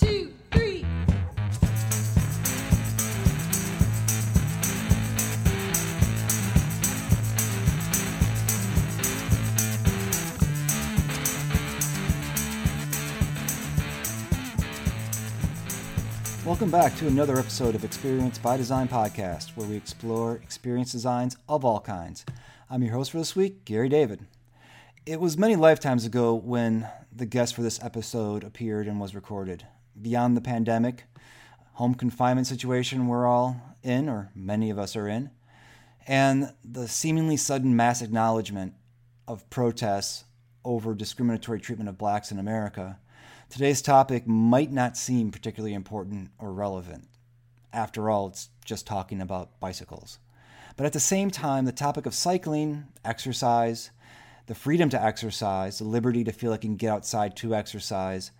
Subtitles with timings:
[0.00, 0.86] two, three.
[16.46, 21.36] Welcome back to another episode of Experience by Design podcast, where we explore experience designs
[21.48, 22.24] of all kinds.
[22.70, 24.26] I'm your host for this week, Gary David.
[25.04, 29.66] It was many lifetimes ago when the guest for this episode appeared and was recorded.
[30.00, 31.04] Beyond the pandemic,
[31.74, 35.30] home confinement situation we're all in, or many of us are in,
[36.06, 38.74] and the seemingly sudden mass acknowledgement
[39.28, 40.24] of protests
[40.64, 42.98] over discriminatory treatment of blacks in America,
[43.48, 47.08] today's topic might not seem particularly important or relevant.
[47.72, 50.18] After all, it's just talking about bicycles.
[50.76, 53.90] But at the same time, the topic of cycling, exercise,
[54.46, 58.30] the freedom to exercise, the liberty to feel like you can get outside to exercise,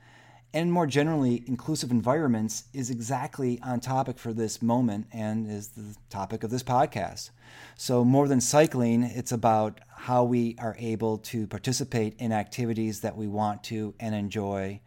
[0.52, 5.94] and more generally, inclusive environments is exactly on topic for this moment and is the
[6.08, 7.30] topic of this podcast.
[7.76, 13.16] So, more than cycling, it's about how we are able to participate in activities that
[13.16, 14.80] we want to and enjoy,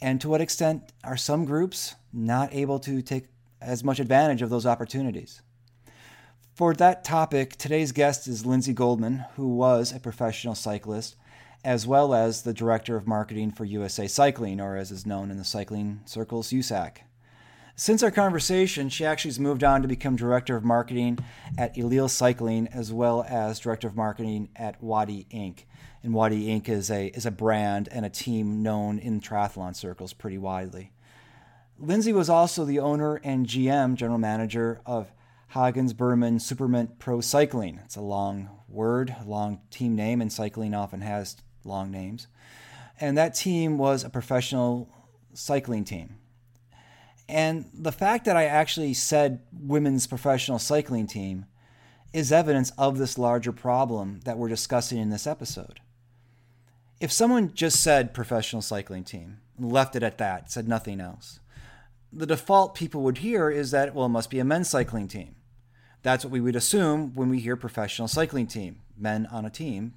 [0.00, 3.26] and to what extent are some groups not able to take
[3.60, 5.42] as much advantage of those opportunities.
[6.54, 11.16] For that topic, today's guest is Lindsay Goldman, who was a professional cyclist
[11.64, 15.38] as well as the director of marketing for USA Cycling, or as is known in
[15.38, 16.98] the cycling circles, USAC.
[17.76, 21.18] Since our conversation, she actually has moved on to become director of marketing
[21.58, 25.66] at Eliel Cycling, as well as director of marketing at Wattie Ink.
[26.02, 26.68] And Wattie Ink.
[26.68, 30.92] is a is a brand and a team known in triathlon circles pretty widely.
[31.78, 35.12] Lindsay was also the owner and GM, general manager of
[35.54, 37.80] Hagens Berman Supermint Pro Cycling.
[37.84, 42.26] It's a long word, long team name, and cycling often has long names.
[43.00, 44.88] And that team was a professional
[45.32, 46.16] cycling team.
[47.28, 51.46] And the fact that I actually said women's professional cycling team
[52.12, 55.80] is evidence of this larger problem that we're discussing in this episode.
[57.00, 61.40] If someone just said professional cycling team, left it at that, said nothing else,
[62.12, 65.34] the default people would hear is that, well, it must be a men's cycling team.
[66.02, 69.94] That's what we would assume when we hear professional cycling team, men on a team,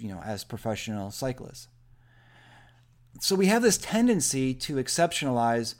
[0.00, 1.68] you know, as professional cyclists.
[3.20, 5.74] So we have this tendency to exceptionalize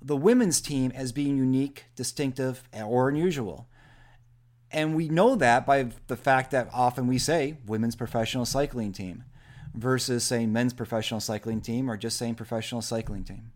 [0.00, 3.68] the women's team as being unique, distinctive, or unusual.
[4.70, 9.24] And we know that by the fact that often we say women's professional cycling team
[9.74, 13.52] versus saying men's professional cycling team or just saying professional cycling team.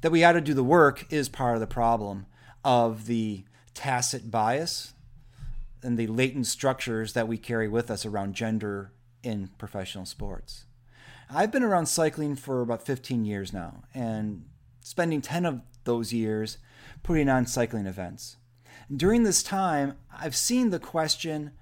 [0.00, 2.26] That we ought to do the work is part of the problem
[2.64, 3.44] of the
[3.74, 4.92] tacit bias
[5.82, 8.92] and the latent structures that we carry with us around gender
[9.22, 10.64] in professional sports.
[11.30, 14.44] I've been around cycling for about 15 years now and
[14.80, 16.58] spending 10 of those years
[17.02, 18.36] putting on cycling events.
[18.94, 21.52] During this time, I've seen the question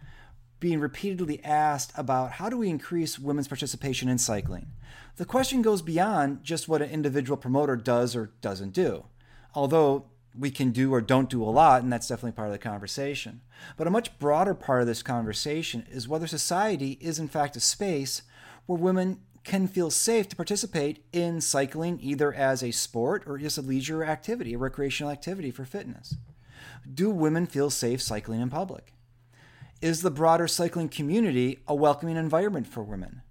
[0.60, 4.68] being repeatedly asked about how do we increase women's participation in cycling.
[5.16, 9.06] The question goes beyond just what an individual promoter does or doesn't do.
[9.54, 10.06] Although
[10.38, 13.40] we can do or don't do a lot, and that's definitely part of the conversation.
[13.76, 17.60] But a much broader part of this conversation is whether society is, in fact, a
[17.60, 18.22] space
[18.66, 23.56] where women can feel safe to participate in cycling either as a sport or just
[23.56, 26.16] a leisure activity, a recreational activity for fitness.
[26.92, 28.92] Do women feel safe cycling in public?
[29.80, 33.22] Is the broader cycling community a welcoming environment for women?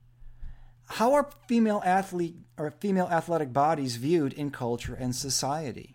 [0.88, 5.95] How are female athlete or female athletic bodies viewed in culture and society?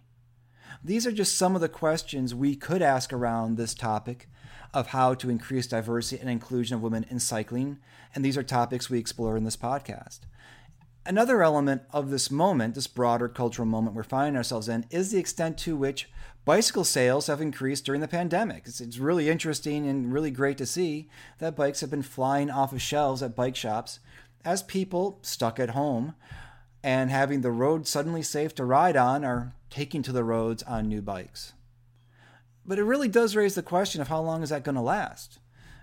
[0.83, 4.29] These are just some of the questions we could ask around this topic
[4.73, 7.79] of how to increase diversity and inclusion of women in cycling,
[8.15, 10.21] and these are topics we explore in this podcast.
[11.05, 15.19] Another element of this moment, this broader cultural moment we're finding ourselves in, is the
[15.19, 16.09] extent to which
[16.47, 18.63] bicycle sales have increased during the pandemic.
[18.65, 22.73] It's, it's, really interesting and really great to see that bikes have been flying off
[22.73, 24.01] of shelves at bike shops
[24.45, 26.15] as people stuck at home
[26.83, 30.89] and having the road suddenly safe to ride on are taking to the roads on
[30.89, 31.53] new bikes.
[32.67, 35.39] But it really does raise the question of how long is that going to last?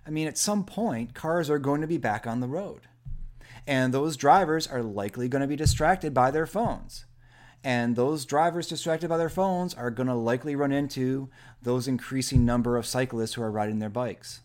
[0.05, 2.81] I mean, at some point, cars are going to be back on the road.
[3.65, 7.05] And those drivers are likely going to be distracted by their phones.
[7.63, 11.29] And those drivers distracted by their phones are going to likely run into
[11.61, 14.41] those increasing number of cyclists who are riding their bikes.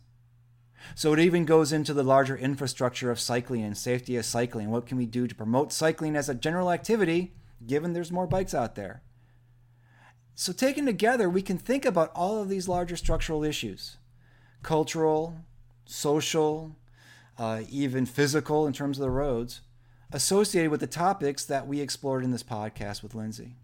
[0.96, 4.70] So it even goes into the larger infrastructure of cycling and safety of cycling.
[4.70, 7.34] What can we do to promote cycling as a general activity,
[7.64, 9.02] given there's more bikes out there?
[10.42, 13.98] So, taken together, we can think about all of these larger structural issues
[14.64, 15.36] cultural,
[15.84, 16.74] social,
[17.38, 19.60] uh, even physical in terms of the roads
[20.10, 23.54] associated with the topics that we explored in this podcast with Lindsay.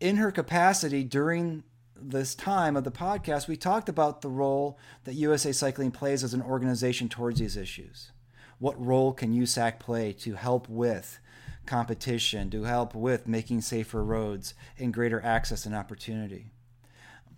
[0.00, 1.64] In her capacity during
[1.94, 6.32] this time of the podcast, we talked about the role that USA Cycling plays as
[6.32, 8.10] an organization towards these issues.
[8.58, 11.18] What role can USAC play to help with
[11.66, 16.50] competition, to help with making safer roads and greater access and opportunity?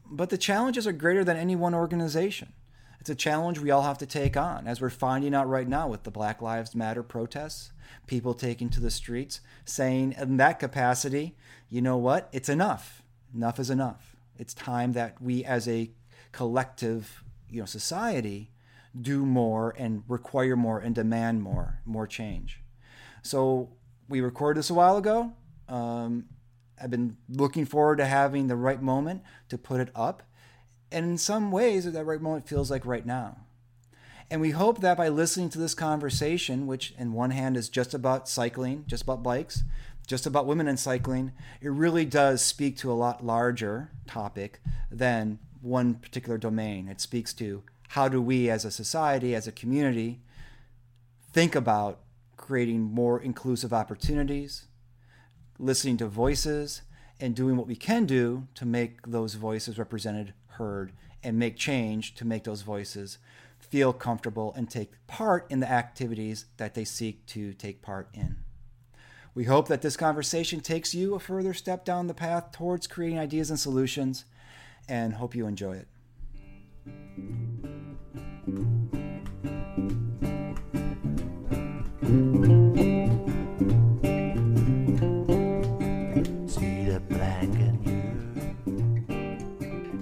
[0.06, 2.52] But the challenges are greater than any one organization.
[3.00, 5.88] It's a challenge we all have to take on, as we're finding out right now
[5.88, 7.70] with the Black Lives Matter protests,
[8.06, 11.36] people taking to the streets, saying in that capacity,
[11.68, 13.02] you know what, it's enough.
[13.34, 14.16] Enough is enough.
[14.38, 15.90] It's time that we as a
[16.32, 18.50] collective, you know, society
[18.98, 22.62] do more and require more and demand more, more change.
[23.22, 23.70] So
[24.08, 25.32] we recorded this a while ago.
[25.68, 26.26] Um,
[26.80, 30.22] I've been looking forward to having the right moment to put it up
[30.94, 33.38] and in some ways, that right moment feels like right now.
[34.30, 37.94] And we hope that by listening to this conversation, which in one hand is just
[37.94, 39.64] about cycling, just about bikes,
[40.06, 45.40] just about women in cycling, it really does speak to a lot larger topic than
[45.60, 46.86] one particular domain.
[46.86, 50.20] It speaks to how do we as a society, as a community,
[51.32, 51.98] think about
[52.44, 54.66] creating more inclusive opportunities,
[55.58, 56.82] listening to voices,
[57.18, 60.92] and doing what we can do to make those voices represented heard
[61.22, 63.16] and make change to make those voices
[63.58, 68.36] feel comfortable and take part in the activities that they seek to take part in.
[69.34, 73.18] We hope that this conversation takes you a further step down the path towards creating
[73.18, 74.26] ideas and solutions
[74.86, 75.88] and hope you enjoy it.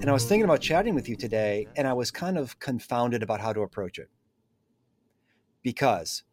[0.03, 3.23] And I was thinking about chatting with you today, and I was kind of confounded
[3.23, 4.11] about how to approach it.
[5.63, 6.25] Because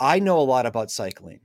[0.00, 1.40] I know a lot about cycling,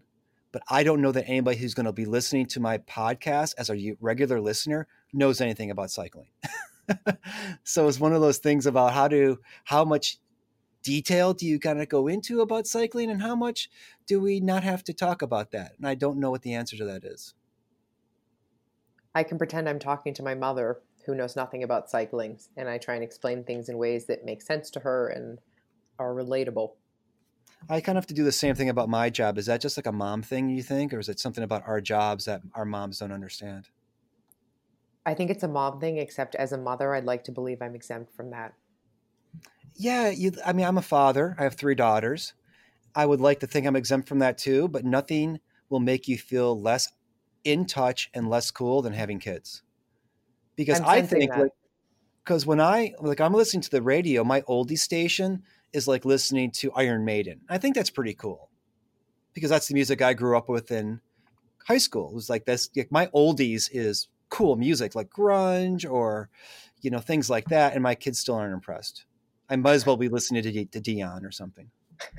[0.54, 3.70] but I don't know that anybody who's going to be listening to my podcast as
[3.70, 6.30] a regular listener knows anything about cycling.
[7.66, 10.20] so it's one of those things about how to how much
[10.84, 13.70] detail do you kind of go into about cycling and how much
[14.06, 15.74] do we not have to talk about that?
[15.78, 17.34] And I don't know what the answer to that is.
[19.16, 22.78] I can pretend I'm talking to my mother who knows nothing about cycling, and I
[22.78, 25.40] try and explain things in ways that make sense to her and
[26.00, 26.72] are relatable.
[27.70, 29.38] I kind of have to do the same thing about my job.
[29.38, 31.80] Is that just like a mom thing, you think, or is it something about our
[31.80, 33.70] jobs that our moms don't understand?
[35.06, 37.76] I think it's a mom thing, except as a mother, I'd like to believe I'm
[37.76, 38.54] exempt from that.
[39.76, 41.36] Yeah, you, I mean, I'm a father.
[41.40, 42.34] I have three daughters.
[42.96, 45.40] I would like to think I'm exempt from that too, but nothing
[45.70, 46.92] will make you feel less
[47.44, 49.64] in touch and less cool than having kids
[50.56, 51.40] because I think that.
[51.40, 51.52] like
[52.24, 56.52] because when I like I'm listening to the radio, my oldie station is like listening
[56.52, 57.42] to Iron Maiden.
[57.50, 58.50] I think that's pretty cool
[59.34, 61.02] because that's the music I grew up with in
[61.68, 62.10] high school.
[62.10, 62.70] It was like this.
[62.76, 66.30] Like my oldies is cool music like grunge or
[66.82, 69.06] you know things like that, and my kids still aren't impressed.
[69.50, 71.70] I might as well be listening to, to Dion or something.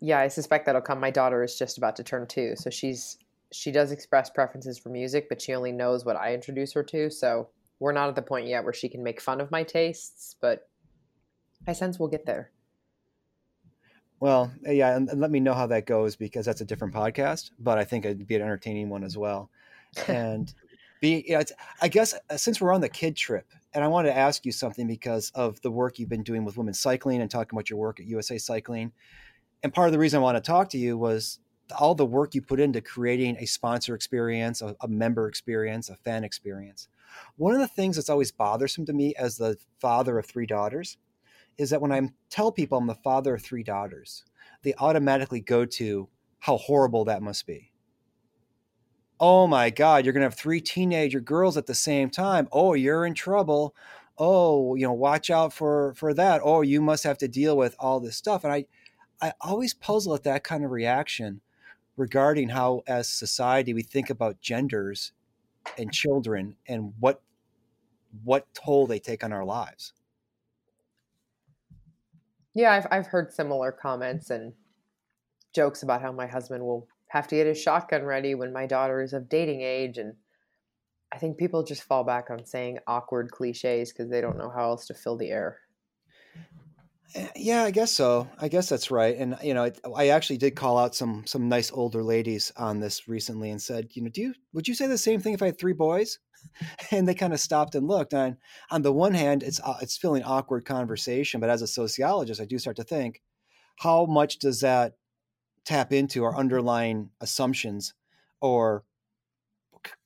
[0.00, 1.00] yeah, I suspect that'll come.
[1.00, 3.18] My daughter is just about to turn two, so she's
[3.52, 7.10] she does express preferences for music, but she only knows what I introduce her to.
[7.10, 7.48] So
[7.80, 10.68] we're not at the point yet where she can make fun of my tastes, but
[11.66, 12.50] I sense we'll get there.
[14.20, 17.76] Well, yeah, and, let me know how that goes because that's a different podcast, but
[17.76, 19.50] I think it'd be an entertaining one as well.
[20.08, 20.54] And
[21.02, 21.42] be, yeah,
[21.82, 24.52] I guess uh, since we're on the kid trip, and I wanted to ask you
[24.52, 27.78] something because of the work you've been doing with women's cycling and talking about your
[27.78, 28.92] work at USA Cycling.
[29.62, 31.40] And part of the reason I want to talk to you was
[31.78, 35.96] all the work you put into creating a sponsor experience, a, a, member experience, a
[35.96, 36.88] fan experience.
[37.36, 40.98] One of the things that's always bothersome to me as the father of three daughters
[41.58, 44.24] is that when I tell people I'm the father of three daughters,
[44.62, 47.71] they automatically go to how horrible that must be.
[49.24, 52.48] Oh my God, you're going to have three teenager girls at the same time.
[52.50, 53.72] Oh, you're in trouble.
[54.18, 56.40] Oh, you know, watch out for for that.
[56.42, 58.42] Oh, you must have to deal with all this stuff.
[58.42, 58.66] And I,
[59.20, 61.40] I always puzzle at that kind of reaction
[61.96, 65.12] regarding how, as society, we think about genders
[65.78, 67.22] and children and what
[68.24, 69.92] what toll they take on our lives.
[72.54, 74.54] Yeah, I've I've heard similar comments and
[75.54, 79.02] jokes about how my husband will have to get his shotgun ready when my daughter
[79.02, 80.14] is of dating age and
[81.12, 84.70] I think people just fall back on saying awkward cliches because they don't know how
[84.70, 85.58] else to fill the air.
[87.14, 88.30] Eh, yeah, I guess so.
[88.38, 89.14] I guess that's right.
[89.14, 93.06] And you know, I actually did call out some some nice older ladies on this
[93.06, 95.46] recently and said, you know, do you would you say the same thing if I
[95.46, 96.18] had three boys?
[96.90, 98.14] And they kind of stopped and looked.
[98.14, 98.36] And
[98.70, 102.46] on the one hand, it's uh, it's feeling awkward conversation, but as a sociologist, I
[102.46, 103.20] do start to think,
[103.78, 104.94] how much does that
[105.64, 107.94] tap into our underlying assumptions
[108.40, 108.84] or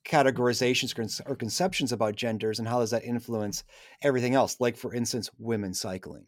[0.06, 3.64] categorizations or conceptions about genders and how does that influence
[4.02, 6.26] everything else like for instance women cycling.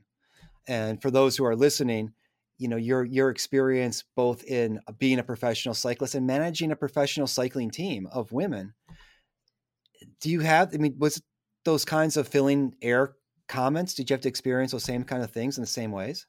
[0.67, 2.13] And for those who are listening
[2.59, 7.29] you know your your experience both in being a professional cyclist and managing a professional
[7.29, 8.75] cycling team of women
[10.21, 11.23] do you have i mean was
[11.65, 13.15] those kinds of filling air
[13.49, 13.95] comments?
[13.95, 16.27] Did you have to experience those same kind of things in the same ways?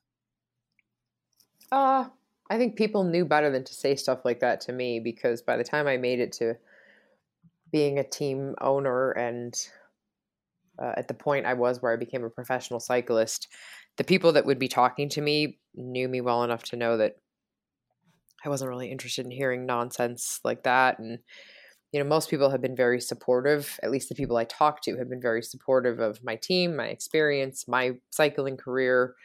[1.72, 2.06] Uh
[2.50, 5.58] i think people knew better than to say stuff like that to me because by
[5.58, 6.56] the time i made it to
[7.72, 9.70] being a team owner and
[10.82, 13.48] uh, at the point I was where I became a professional cyclist,
[13.98, 17.18] the people that would be talking to me knew me well enough to know that
[18.46, 21.00] I wasn't really interested in hearing nonsense like that.
[21.00, 21.20] And,
[21.92, 24.98] you know, most people have been very supportive, at least the people I talk to
[24.98, 29.16] have been very supportive of my team, my experience, my cycling career.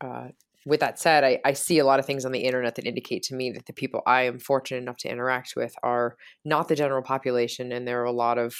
[0.00, 0.28] Uh,
[0.64, 3.22] with that said, I, I see a lot of things on the internet that indicate
[3.24, 6.76] to me that the people I am fortunate enough to interact with are not the
[6.76, 8.54] general population, and there are a lot of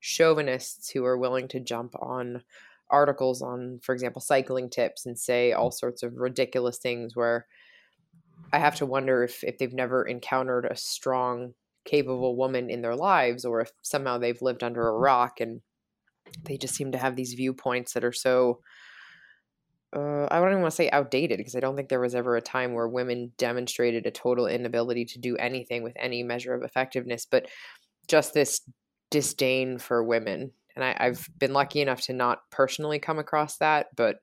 [0.00, 2.42] chauvinists who are willing to jump on
[2.90, 5.74] articles on, for example, cycling tips and say all mm.
[5.74, 7.46] sorts of ridiculous things where
[8.52, 12.94] I have to wonder if, if they've never encountered a strong, capable woman in their
[12.94, 15.02] lives or if somehow they've lived under a mm.
[15.02, 15.62] rock and
[16.44, 18.60] they just seem to have these viewpoints that are so
[19.94, 22.36] uh, I don't even want to say outdated because I don't think there was ever
[22.36, 26.62] a time where women demonstrated a total inability to do anything with any measure of
[26.62, 27.46] effectiveness, but
[28.08, 28.62] just this
[29.10, 30.52] disdain for women.
[30.74, 34.16] And I, I've been lucky enough to not personally come across that, but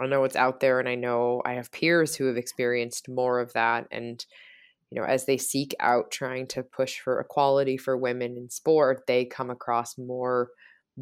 [0.00, 3.40] I know it's out there, and I know I have peers who have experienced more
[3.40, 3.86] of that.
[3.90, 4.24] And
[4.90, 9.04] you know, as they seek out trying to push for equality for women in sport,
[9.06, 10.48] they come across more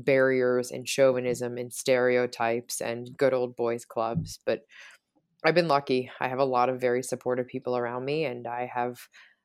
[0.05, 4.39] barriers and chauvinism and stereotypes and good old boys clubs.
[4.45, 4.61] But
[5.45, 6.11] I've been lucky.
[6.21, 8.99] I have a lot of very supportive people around me, and I have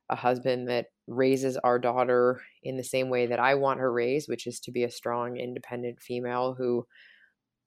[0.08, 4.28] a husband that raises our daughter in the same way that I want her raised,
[4.28, 6.86] which is to be a strong, independent female who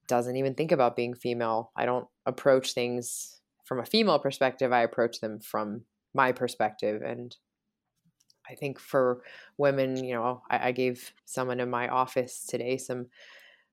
[0.08, 1.72] doesn't even think about being female.
[1.76, 7.02] I don't approach things from a female perspective, I approach them from my perspective.
[7.02, 7.36] And
[8.50, 9.24] I think for
[9.58, 13.08] women, you know, I, I gave someone in my office today some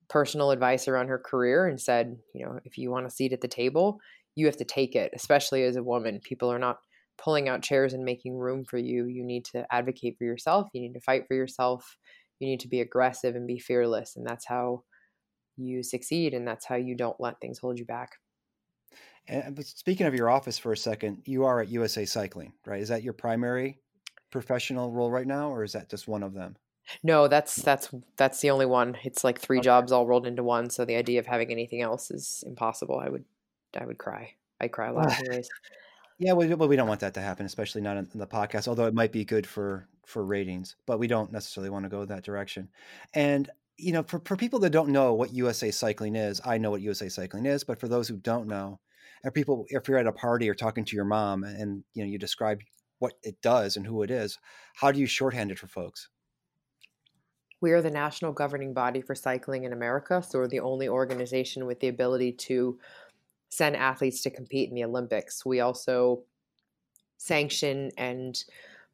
[0.09, 3.41] personal advice around her career and said, you know, if you want a seat at
[3.41, 3.99] the table,
[4.35, 6.21] you have to take it, especially as a woman.
[6.23, 6.79] People are not
[7.19, 9.07] pulling out chairs and making room for you.
[9.07, 10.69] You need to advocate for yourself.
[10.73, 11.97] You need to fight for yourself.
[12.41, 14.17] You need to be aggressive and be fearless.
[14.17, 14.85] And that's how
[15.57, 16.35] you succeed.
[16.35, 18.11] And that's how you don't let things hold you back.
[19.29, 22.81] And speaking of your office for a second, you are at USA Cycling, right?
[22.81, 23.79] Is that your primary
[24.33, 26.57] professional role right now, or is that just one of them?
[27.03, 28.97] No, that's that's that's the only one.
[29.05, 29.65] It's like three okay.
[29.65, 30.71] jobs all rolled into one.
[30.71, 32.99] So the idea of having anything else is impossible.
[32.99, 33.25] I would
[33.79, 34.35] I would cry.
[34.61, 35.19] I cry a lot ah.
[35.21, 35.49] anyways.
[36.19, 38.69] Yeah, well, we don't want that to happen, especially not in the podcast.
[38.69, 42.05] Although it might be good for for ratings, but we don't necessarily want to go
[42.05, 42.69] that direction.
[43.15, 46.71] And you know, for for people that don't know what USA Cycling is, I know
[46.71, 48.81] what USA Cycling is, but for those who don't know,
[49.25, 52.11] and people, if you're at a party or talking to your mom, and you know,
[52.11, 52.61] you describe
[53.03, 54.39] what it does and who it is.
[54.77, 56.09] How do you shorthand it for folks?
[57.61, 61.67] We are the national governing body for cycling in America, so we're the only organization
[61.67, 62.79] with the ability to
[63.51, 65.45] send athletes to compete in the Olympics.
[65.45, 66.23] We also
[67.19, 68.41] sanction and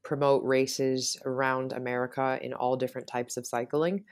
[0.02, 4.04] promote races around America in all different types of cycling.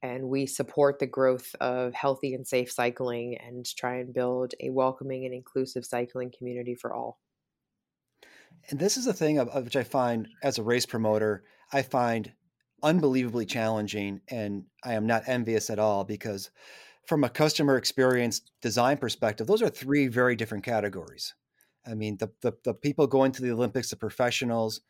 [0.00, 4.70] And we support the growth of healthy and safe cycling and try and build a
[4.70, 7.18] welcoming and inclusive cycling community for all
[8.70, 11.82] and this is a thing of, of which I find as a race promoter, I
[11.82, 12.32] find
[12.82, 16.50] unbelievably challenging, and I am not envious at all because,
[17.06, 21.34] from a customer experience design perspective, those are three very different categories.
[21.86, 24.80] I mean, the the, the people going to the Olympics, the professionals,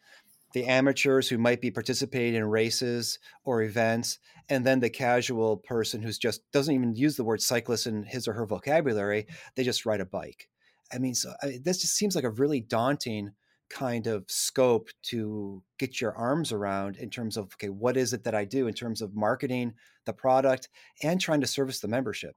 [0.52, 4.18] the amateurs who might be participating in races or events,
[4.48, 8.28] and then the casual person who's just doesn't even use the word cyclist in his
[8.28, 9.26] or her vocabulary.
[9.56, 10.48] They just ride a bike.
[10.92, 13.32] I mean, so I, this just seems like a really daunting
[13.70, 18.22] kind of scope to get your arms around in terms of okay what is it
[18.22, 19.72] that i do in terms of marketing
[20.04, 20.68] the product
[21.02, 22.36] and trying to service the membership?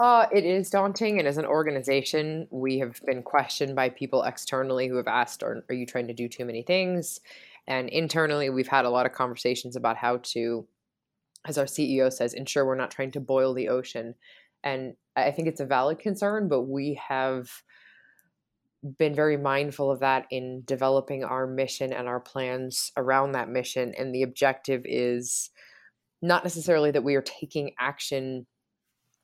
[0.00, 2.46] Uh, it is daunting and as an organization.
[2.50, 6.14] We have been questioned by people externally who have asked are, are you trying to
[6.14, 7.20] do too many things?
[7.66, 10.66] And internally we've had a lot of conversations about how to
[11.44, 14.14] as our ceo says ensure we're not trying to boil the ocean.
[14.64, 17.50] And i think it's a valid concern but we have
[18.98, 23.94] been very mindful of that in developing our mission and our plans around that mission.
[23.96, 25.50] And the objective is
[26.20, 28.46] not necessarily that we are taking action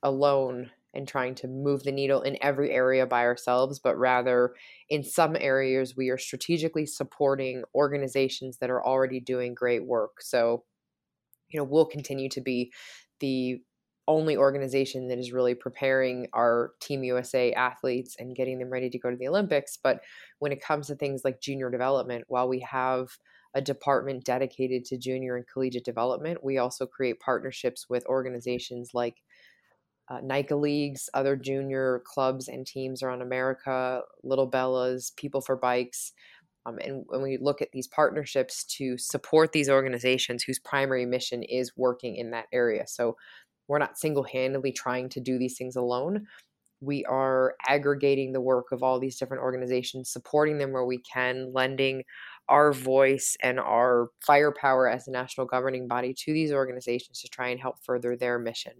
[0.01, 4.55] alone and trying to move the needle in every area by ourselves, but rather
[4.89, 10.21] in some areas we are strategically supporting organizations that are already doing great work.
[10.21, 10.63] So,
[11.49, 12.71] you know, we'll continue to be
[13.19, 13.61] the
[14.09, 18.97] only organization that is really preparing our Team USA athletes and getting them ready to
[18.97, 19.77] go to the Olympics.
[19.81, 20.01] But
[20.39, 23.09] when it comes to things like junior development, while we have
[23.53, 29.17] a department dedicated to junior and collegiate development, we also create partnerships with organizations like
[30.09, 36.13] uh, NICA leagues, other junior clubs and teams around America, Little Bellas, People for Bikes.
[36.65, 41.43] Um, and when we look at these partnerships to support these organizations whose primary mission
[41.43, 42.85] is working in that area.
[42.87, 43.17] So
[43.69, 46.27] we're not single handedly trying to do these things alone.
[46.81, 51.53] We are aggregating the work of all these different organizations, supporting them where we can,
[51.53, 52.03] lending
[52.47, 57.49] our voice and our firepower as a national governing body to these organizations to try
[57.49, 58.73] and help further their mission.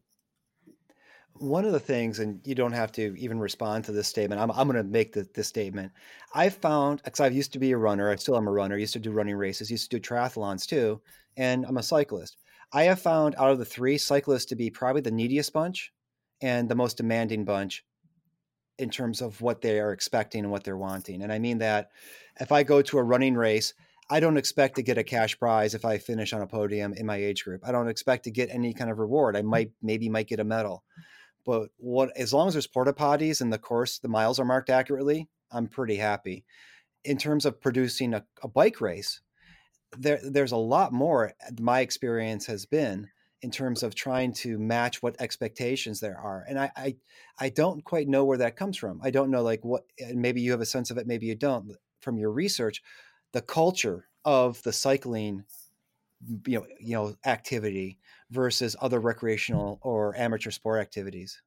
[1.33, 4.51] One of the things, and you don't have to even respond to this statement, I'm,
[4.51, 5.91] I'm going to make the, this statement.
[6.33, 8.79] I found, because I used to be a runner, I still am a runner, I
[8.79, 10.99] used to do running races, used to do triathlons too,
[11.37, 12.37] and I'm a cyclist.
[12.71, 15.91] I have found out of the three cyclists to be probably the neediest bunch
[16.41, 17.83] and the most demanding bunch
[18.77, 21.21] in terms of what they are expecting and what they're wanting.
[21.21, 21.89] And I mean that
[22.39, 23.73] if I go to a running race,
[24.09, 27.05] I don't expect to get a cash prize if I finish on a podium in
[27.05, 27.61] my age group.
[27.63, 29.35] I don't expect to get any kind of reward.
[29.35, 30.83] I might maybe might get a medal.
[31.45, 34.69] But what as long as there's porta potties and the course the miles are marked
[34.69, 36.45] accurately, I'm pretty happy.
[37.03, 39.21] In terms of producing a, a bike race,
[39.97, 43.09] there there's a lot more my experience has been
[43.41, 46.95] in terms of trying to match what expectations there are and I, I
[47.39, 48.99] i don't quite know where that comes from.
[49.03, 51.75] I don't know like what maybe you have a sense of it maybe you don't
[52.01, 52.81] from your research
[53.31, 55.43] the culture of the cycling
[56.45, 57.97] you know you know activity
[58.29, 61.41] versus other recreational or amateur sport activities.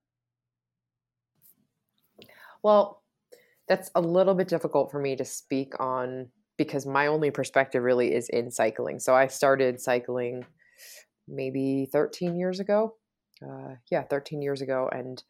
[2.62, 3.02] Well
[3.68, 6.28] that's a little bit difficult for me to speak on
[6.66, 8.99] because my only perspective really is in cycling.
[8.99, 10.45] So I started cycling
[11.28, 12.95] maybe 13 years ago.
[13.43, 14.89] Uh, yeah, 13 years ago.
[14.93, 15.23] And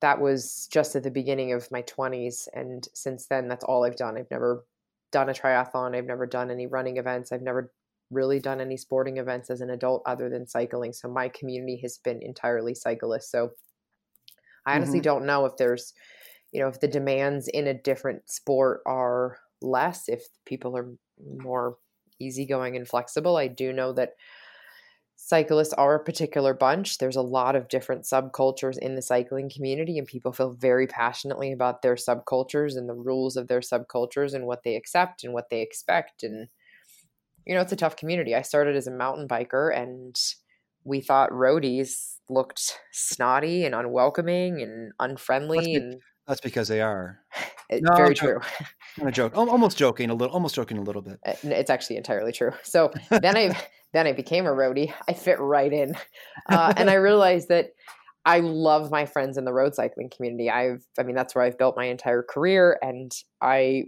[0.00, 2.48] that was just at the beginning of my 20s.
[2.52, 4.16] And since then, that's all I've done.
[4.16, 4.64] I've never
[5.12, 7.72] done a triathlon, I've never done any running events, I've never
[8.10, 10.92] really done any sporting events as an adult other than cycling.
[10.92, 13.30] So my community has been entirely cyclist.
[13.30, 13.52] So
[14.64, 15.04] I honestly mm-hmm.
[15.04, 15.94] don't know if there's,
[16.52, 20.92] you know, if the demands in a different sport are less if people are
[21.38, 21.78] more
[22.18, 23.36] easygoing and flexible.
[23.36, 24.14] I do know that
[25.16, 26.98] cyclists are a particular bunch.
[26.98, 31.52] There's a lot of different subcultures in the cycling community, and people feel very passionately
[31.52, 35.50] about their subcultures and the rules of their subcultures and what they accept and what
[35.50, 36.22] they expect.
[36.22, 36.48] And,
[37.46, 38.34] you know, it's a tough community.
[38.34, 40.14] I started as a mountain biker, and
[40.84, 45.74] we thought roadies looked snotty and unwelcoming and unfriendly.
[45.74, 47.20] and that's because they are.
[47.68, 48.40] It's no, very true.
[48.96, 51.18] Kind of joke, almost joking a little, almost joking a little bit.
[51.26, 52.52] Uh, it's actually entirely true.
[52.62, 53.58] So then I
[53.92, 54.92] then I became a roadie.
[55.08, 55.94] I fit right in,
[56.48, 57.70] uh, and I realized that
[58.24, 60.50] I love my friends in the road cycling community.
[60.50, 63.84] I've, I mean, that's where I've built my entire career, and I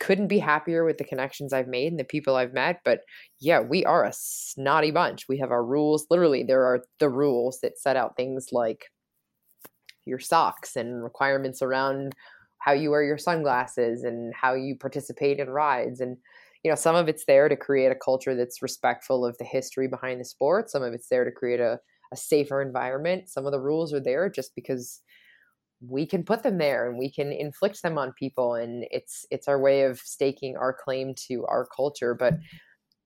[0.00, 2.80] couldn't be happier with the connections I've made and the people I've met.
[2.84, 3.00] But
[3.38, 5.28] yeah, we are a snotty bunch.
[5.28, 6.06] We have our rules.
[6.10, 8.86] Literally, there are the rules that set out things like
[10.04, 12.14] your socks and requirements around
[12.58, 16.00] how you wear your sunglasses and how you participate in rides.
[16.00, 16.16] And
[16.62, 19.88] you know some of it's there to create a culture that's respectful of the history
[19.88, 20.70] behind the sport.
[20.70, 21.80] Some of it's there to create a,
[22.12, 23.28] a safer environment.
[23.28, 25.00] Some of the rules are there just because
[25.84, 28.54] we can put them there and we can inflict them on people.
[28.54, 32.14] And it's it's our way of staking our claim to our culture.
[32.14, 32.34] But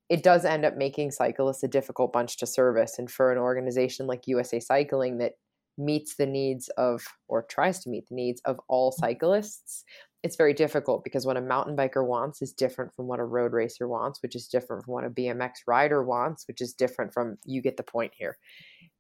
[0.09, 2.98] it does end up making cyclists a difficult bunch to service.
[2.98, 5.32] And for an organization like USA Cycling that
[5.78, 9.06] meets the needs of or tries to meet the needs of all mm-hmm.
[9.06, 9.84] cyclists
[10.22, 13.52] it's very difficult because what a mountain biker wants is different from what a road
[13.52, 17.38] racer wants which is different from what a bmx rider wants which is different from
[17.44, 18.36] you get the point here.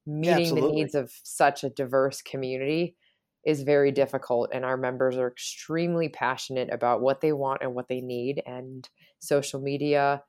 [0.06, 2.94] Meeting yeah, the needs of such a diverse community
[3.44, 7.88] is very difficult and our members are extremely passionate about what they want and what
[7.88, 10.22] they need and social media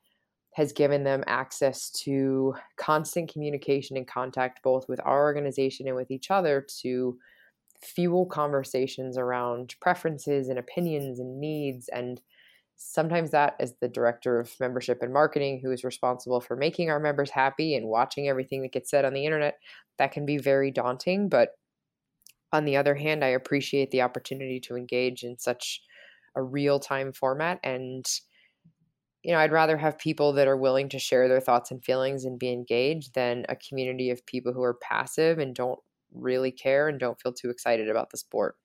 [0.58, 6.10] has given them access to constant communication and contact both with our organization and with
[6.10, 7.16] each other to
[7.80, 11.90] fuel conversations around preferences and opinions and needs.
[11.90, 12.20] And
[12.76, 17.00] sometimes that as the director of membership and marketing who is responsible for making our
[17.00, 19.60] members happy and watching everything that gets said on the internet
[20.00, 21.30] that can be very daunting.
[21.30, 21.52] But
[22.52, 25.82] on the other hand i appreciate the opportunity to engage in such
[26.36, 28.06] a real time format and
[29.24, 32.24] you know, I'd rather have people that are willing to share their thoughts and feelings
[32.24, 35.80] and be engaged than a community of people who are passive and don't
[36.14, 38.56] really care and don't feel too excited about the sport.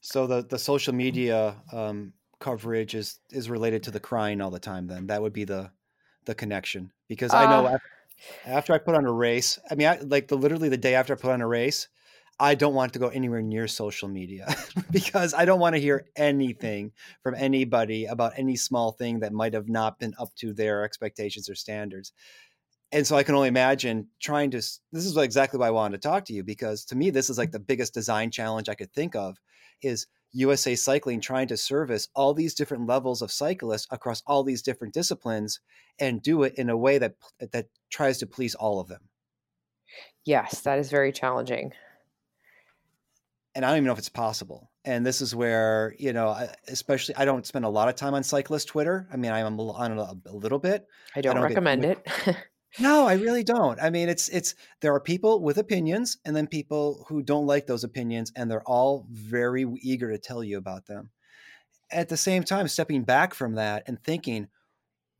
[0.00, 4.58] So the the social media um, coverage is is related to the crying all the
[4.58, 4.86] time.
[4.86, 5.70] Then that would be the
[6.24, 7.90] the connection because I know uh, after,
[8.46, 11.12] after, I put on a race, I mean, I, like the literally the day after
[11.12, 11.88] I put on a race,
[12.40, 14.52] I don't want to go anywhere near social media
[14.90, 19.52] because I don't want to hear anything from anybody about any small thing that might
[19.52, 22.14] have not been up to their expectations or standards.
[22.92, 24.56] And so I can only imagine trying to.
[24.56, 27.36] This is exactly why I wanted to talk to you because to me, this is
[27.36, 29.36] like the biggest design challenge I could think of
[29.82, 34.62] is USA Cycling trying to service all these different levels of cyclists across all these
[34.62, 35.60] different disciplines
[35.98, 37.16] and do it in a way that
[37.52, 39.10] that tries to please all of them.
[40.24, 41.74] Yes, that is very challenging
[43.54, 44.70] and I don't even know if it's possible.
[44.84, 48.22] And this is where you know, especially I don't spend a lot of time on
[48.22, 49.08] cyclist Twitter.
[49.12, 50.86] I mean, I'm on a, a little bit.
[51.14, 52.06] I don't, I don't recommend it.
[52.78, 53.80] no, I really don't.
[53.80, 57.66] I mean, it's it's there are people with opinions, and then people who don't like
[57.66, 61.10] those opinions, and they're all very eager to tell you about them.
[61.90, 64.48] At the same time, stepping back from that and thinking,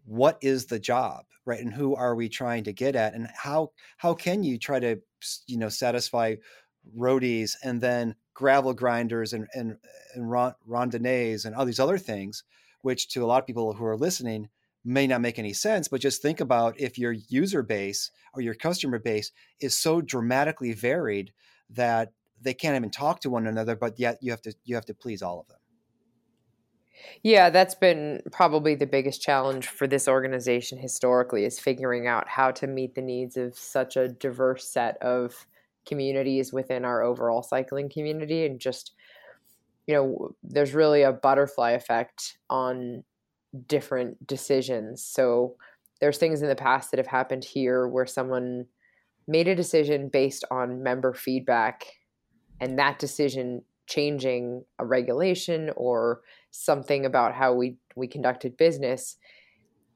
[0.04, 1.60] what is the job, right?
[1.60, 5.00] And who are we trying to get at, and how how can you try to
[5.46, 6.36] you know satisfy
[6.96, 9.76] roadies and then gravel grinders and and,
[10.14, 12.44] and randonnées and all these other things,
[12.82, 14.48] which to a lot of people who are listening
[14.84, 15.88] may not make any sense.
[15.88, 20.72] But just think about if your user base or your customer base is so dramatically
[20.72, 21.32] varied
[21.70, 24.86] that they can't even talk to one another, but yet you have to you have
[24.86, 25.56] to please all of them.
[27.22, 32.50] Yeah, that's been probably the biggest challenge for this organization historically is figuring out how
[32.52, 35.46] to meet the needs of such a diverse set of
[35.86, 38.92] communities within our overall cycling community and just
[39.86, 43.02] you know there's really a butterfly effect on
[43.66, 45.04] different decisions.
[45.04, 45.56] So
[46.00, 48.66] there's things in the past that have happened here where someone
[49.26, 51.84] made a decision based on member feedback
[52.60, 59.16] and that decision changing a regulation or something about how we we conducted business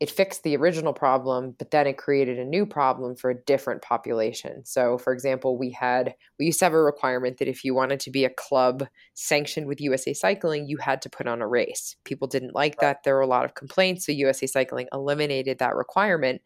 [0.00, 3.80] it fixed the original problem, but then it created a new problem for a different
[3.80, 4.64] population.
[4.64, 8.00] So, for example, we had we used to have a requirement that if you wanted
[8.00, 11.96] to be a club sanctioned with USA Cycling, you had to put on a race.
[12.04, 13.04] People didn't like that.
[13.04, 16.42] There were a lot of complaints, so USA Cycling eliminated that requirement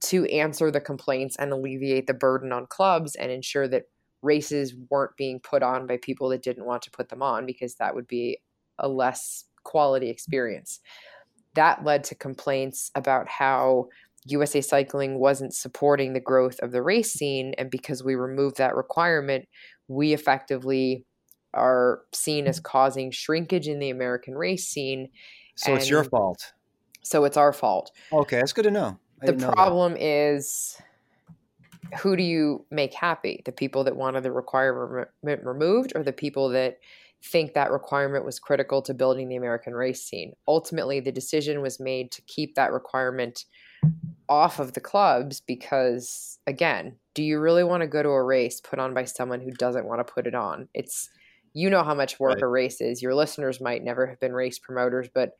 [0.00, 3.84] to answer the complaints and alleviate the burden on clubs and ensure that
[4.22, 7.74] races weren't being put on by people that didn't want to put them on because
[7.76, 8.38] that would be
[8.78, 10.80] a less quality experience
[11.54, 13.88] that led to complaints about how
[14.26, 17.54] USA Cycling wasn't supporting the growth of the race scene.
[17.58, 19.46] And because we removed that requirement,
[19.88, 21.04] we effectively
[21.54, 25.08] are seen as causing shrinkage in the American race scene.
[25.56, 26.52] So it's your fault.
[27.02, 27.90] So it's our fault.
[28.12, 28.98] Okay, that's good to know.
[29.20, 30.80] I the problem know is
[31.98, 33.42] who do you make happy?
[33.44, 36.78] The people that wanted the requirement removed or the people that
[37.24, 40.34] think that requirement was critical to building the American race scene.
[40.48, 43.44] Ultimately, the decision was made to keep that requirement
[44.28, 48.60] off of the clubs because, again, do you really want to go to a race
[48.60, 50.68] put on by someone who doesn't want to put it on?
[50.74, 51.10] It's,
[51.52, 52.42] you know, how much work right.
[52.42, 53.02] a race is.
[53.02, 55.36] Your listeners might never have been race promoters, but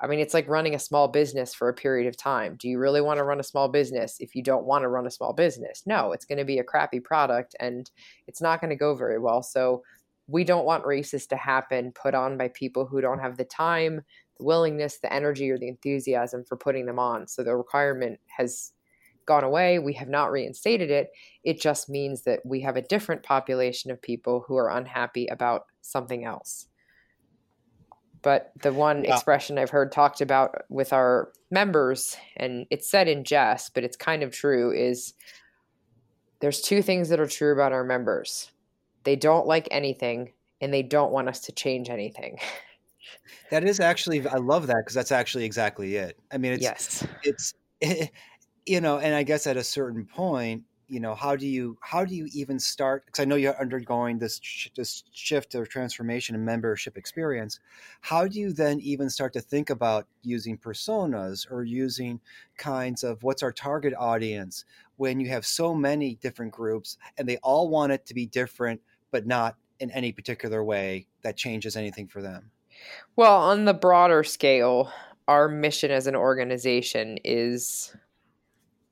[0.00, 2.54] I mean, it's like running a small business for a period of time.
[2.56, 5.06] Do you really want to run a small business if you don't want to run
[5.06, 5.82] a small business?
[5.86, 7.90] No, it's going to be a crappy product and
[8.28, 9.42] it's not going to go very well.
[9.42, 9.82] So,
[10.28, 14.02] we don't want races to happen put on by people who don't have the time,
[14.36, 17.26] the willingness, the energy, or the enthusiasm for putting them on.
[17.26, 18.72] So the requirement has
[19.24, 19.78] gone away.
[19.78, 21.08] We have not reinstated it.
[21.44, 25.64] It just means that we have a different population of people who are unhappy about
[25.80, 26.66] something else.
[28.20, 29.14] But the one yeah.
[29.14, 33.96] expression I've heard talked about with our members, and it's said in jest, but it's
[33.96, 35.14] kind of true, is
[36.40, 38.50] there's two things that are true about our members
[39.08, 42.38] they don't like anything and they don't want us to change anything.
[43.50, 46.18] That is actually I love that because that's actually exactly it.
[46.30, 47.06] I mean, it's yes.
[47.22, 48.10] it's it,
[48.66, 52.04] you know, and I guess at a certain point, you know, how do you how
[52.04, 53.06] do you even start?
[53.06, 54.42] Because I know you're undergoing this
[54.76, 57.60] this shift or transformation in membership experience.
[58.02, 62.20] How do you then even start to think about using personas or using
[62.58, 64.66] kinds of what's our target audience
[64.96, 68.82] when you have so many different groups and they all want it to be different
[69.10, 72.50] but not in any particular way that changes anything for them.
[73.16, 74.92] Well, on the broader scale,
[75.26, 77.94] our mission as an organization is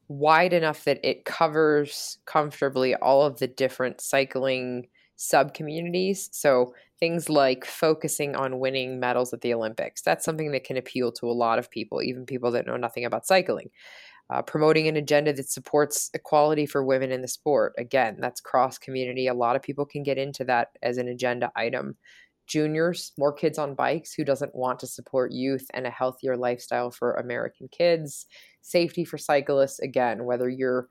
[0.08, 6.28] wide enough that it covers comfortably all of the different cycling sub communities.
[6.32, 10.02] So things like focusing on winning medals at the Olympics.
[10.02, 13.04] That's something that can appeal to a lot of people, even people that know nothing
[13.04, 13.70] about cycling.
[14.30, 17.74] Uh, promoting an agenda that supports equality for women in the sport.
[17.78, 19.28] Again, that's cross community.
[19.28, 21.96] A lot of people can get into that as an agenda item.
[22.46, 24.14] Juniors, more kids on bikes.
[24.14, 28.26] Who doesn't want to support youth and a healthier lifestyle for American kids?
[28.62, 29.80] Safety for cyclists.
[29.80, 30.88] Again, whether you're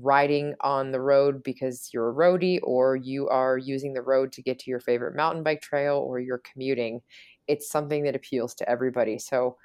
[0.00, 4.42] riding on the road because you're a roadie or you are using the road to
[4.42, 7.00] get to your favorite mountain bike trail or you're commuting,
[7.48, 9.18] it's something that appeals to everybody.
[9.18, 9.56] So,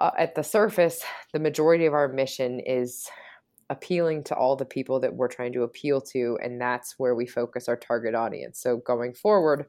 [0.00, 3.08] uh, at the surface, the majority of our mission is
[3.68, 7.26] appealing to all the people that we're trying to appeal to, and that's where we
[7.26, 8.60] focus our target audience.
[8.60, 9.66] So, going forward,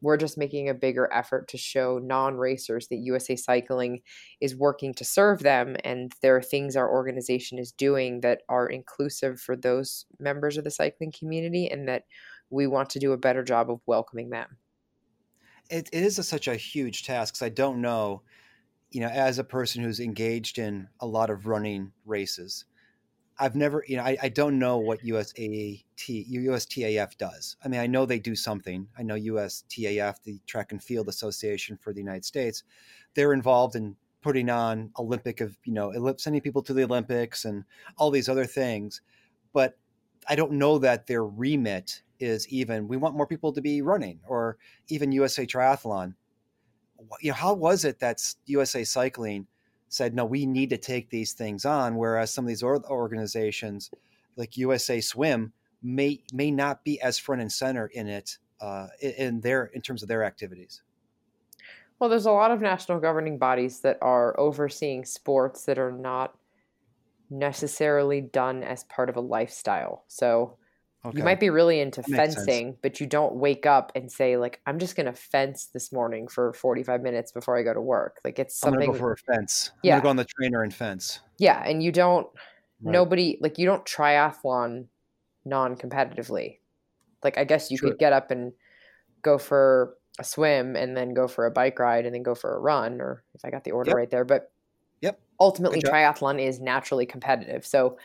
[0.00, 4.00] we're just making a bigger effort to show non racers that USA Cycling
[4.40, 8.68] is working to serve them, and there are things our organization is doing that are
[8.68, 12.04] inclusive for those members of the cycling community, and that
[12.48, 14.56] we want to do a better job of welcoming them.
[15.68, 18.22] it, it is a, such a huge task because I don't know
[18.94, 22.64] you know, as a person who's engaged in a lot of running races,
[23.36, 27.56] I've never, you know, I, I don't know what USAT, USTAF does.
[27.64, 28.86] I mean, I know they do something.
[28.96, 32.62] I know USTAF, the Track and Field Association for the United States,
[33.14, 37.64] they're involved in putting on Olympic of, you know, sending people to the Olympics and
[37.98, 39.00] all these other things.
[39.52, 39.76] But
[40.28, 44.20] I don't know that their remit is even, we want more people to be running
[44.24, 46.14] or even USA Triathlon
[47.20, 49.46] you know, how was it that USA Cycling
[49.88, 53.90] said, no, we need to take these things on, whereas some of these organizations,
[54.36, 55.52] like USA Swim,
[55.82, 60.02] may may not be as front and center in it uh, in their in terms
[60.02, 60.82] of their activities.
[61.98, 66.36] Well, there's a lot of national governing bodies that are overseeing sports that are not
[67.30, 70.04] necessarily done as part of a lifestyle.
[70.08, 70.56] So
[71.06, 71.18] Okay.
[71.18, 74.78] You might be really into fencing, but you don't wake up and say like, "I'm
[74.78, 78.38] just going to fence this morning for 45 minutes before I go to work." Like
[78.38, 78.80] it's something.
[78.80, 79.70] I'm going go for a fence.
[79.74, 79.92] I'm yeah.
[79.92, 81.20] going to go on the trainer and fence.
[81.38, 82.26] Yeah, and you don't.
[82.80, 82.92] Right.
[82.92, 84.86] Nobody like you don't triathlon
[85.44, 86.58] non-competitively.
[87.22, 88.52] Like I guess you could get up and
[89.20, 92.56] go for a swim and then go for a bike ride and then go for
[92.56, 93.96] a run, or if I got the order yep.
[93.96, 94.24] right there.
[94.24, 94.50] But
[95.02, 97.66] yep, ultimately triathlon is naturally competitive.
[97.66, 97.98] So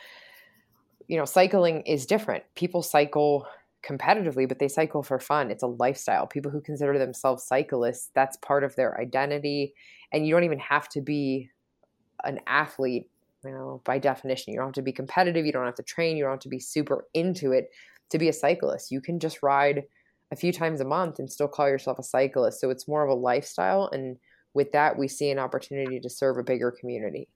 [1.10, 2.44] you know, cycling is different.
[2.56, 3.48] People cycle
[3.84, 5.50] competitively, but they cycle for fun.
[5.50, 6.28] It's a lifestyle.
[6.28, 9.74] People who consider themselves cyclists, that's part of their identity.
[10.14, 11.50] And you don't even have to be
[12.24, 13.10] an athlete,
[13.44, 14.54] you know, by definition.
[14.54, 15.48] You don't have to be competitive.
[15.48, 16.16] You don't have to train.
[16.16, 17.70] You don't have to be super into it
[18.12, 18.92] to be a cyclist.
[18.92, 19.86] You can just ride
[20.32, 22.62] a few times a month and still call yourself a cyclist.
[22.62, 23.90] So it's more of a lifestyle.
[23.92, 24.18] And
[24.54, 27.30] with that, we see an opportunity to serve a bigger community.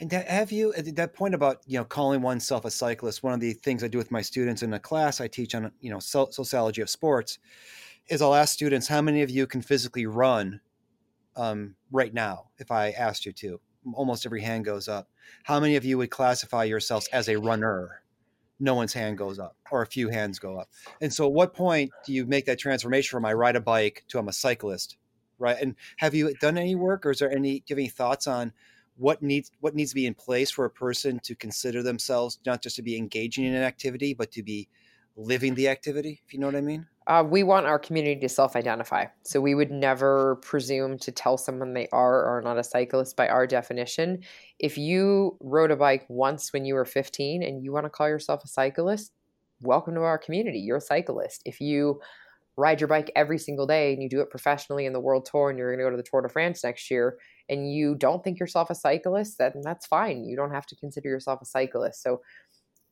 [0.00, 3.22] And have you at that point about you know calling oneself a cyclist?
[3.22, 5.72] One of the things I do with my students in a class I teach on
[5.80, 7.38] you know sociology of sports
[8.08, 10.60] is I'll ask students how many of you can physically run
[11.36, 13.60] um, right now if I asked you to.
[13.94, 15.08] Almost every hand goes up.
[15.44, 18.02] How many of you would classify yourselves as a runner?
[18.60, 20.68] No one's hand goes up, or a few hands go up.
[21.00, 24.04] And so, at what point do you make that transformation from I ride a bike
[24.08, 24.96] to I'm a cyclist,
[25.38, 25.56] right?
[25.60, 27.60] And have you done any work, or is there any?
[27.60, 28.52] Do you have any thoughts on?
[28.98, 32.62] What needs what needs to be in place for a person to consider themselves not
[32.62, 34.68] just to be engaging in an activity but to be
[35.16, 36.86] living the activity if you know what i mean?
[37.06, 39.06] Uh, we want our community to self-identify.
[39.22, 43.16] So we would never presume to tell someone they are or are not a cyclist
[43.16, 44.24] by our definition.
[44.58, 48.10] If you rode a bike once when you were 15 and you want to call
[48.10, 49.10] yourself a cyclist
[49.62, 50.58] welcome to our community.
[50.58, 51.42] You're a cyclist.
[51.44, 52.00] If you
[52.56, 55.48] ride your bike every single day and you do it professionally in the world tour
[55.48, 57.16] and you're going to go to the tour de france next year
[57.48, 60.24] and you don't think yourself a cyclist, then that's fine.
[60.24, 62.02] You don't have to consider yourself a cyclist.
[62.02, 62.20] So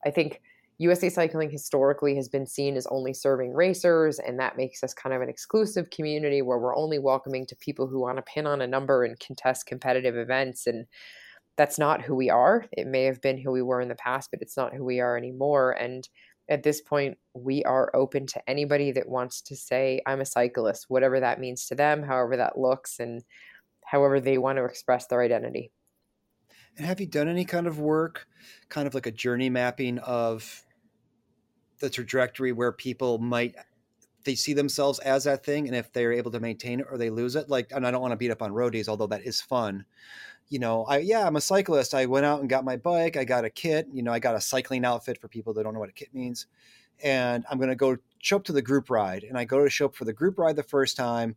[0.05, 0.41] I think
[0.79, 5.15] USA Cycling historically has been seen as only serving racers, and that makes us kind
[5.15, 8.61] of an exclusive community where we're only welcoming to people who want to pin on
[8.61, 10.67] a number and contest competitive events.
[10.67, 10.87] And
[11.57, 12.67] that's not who we are.
[12.73, 15.01] It may have been who we were in the past, but it's not who we
[15.01, 15.73] are anymore.
[15.73, 16.07] And
[16.51, 20.87] at this point, we are open to anybody that wants to say, I'm a cyclist,
[20.89, 23.01] whatever that means to them, however that looks.
[23.01, 23.25] And
[23.87, 25.71] however they want to express their identity.
[26.77, 28.27] And have you done any kind of work,
[28.69, 30.63] kind of like a journey mapping of
[31.79, 33.55] the trajectory where people might
[34.25, 37.11] they see themselves as that thing, and if they're able to maintain it or they
[37.11, 37.49] lose it?
[37.49, 39.87] Like, and I don't want to beat up on roadies, although that is fun.
[40.49, 41.95] You know, I yeah, I'm a cyclist.
[41.95, 43.17] I went out and got my bike.
[43.17, 43.87] I got a kit.
[43.93, 46.13] You know, I got a cycling outfit for people that don't know what a kit
[46.13, 46.47] means,
[47.03, 49.23] and I'm going to go show up to the group ride.
[49.23, 51.37] And I go to show up for the group ride the first time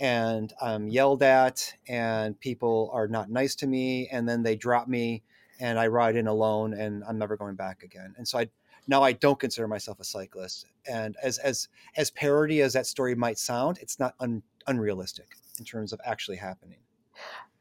[0.00, 4.88] and I'm yelled at and people are not nice to me and then they drop
[4.88, 5.22] me
[5.60, 8.14] and I ride in alone and I'm never going back again.
[8.16, 8.48] And so I
[8.88, 10.66] now I don't consider myself a cyclist.
[10.88, 15.66] And as as as parody as that story might sound, it's not un, unrealistic in
[15.66, 16.78] terms of actually happening.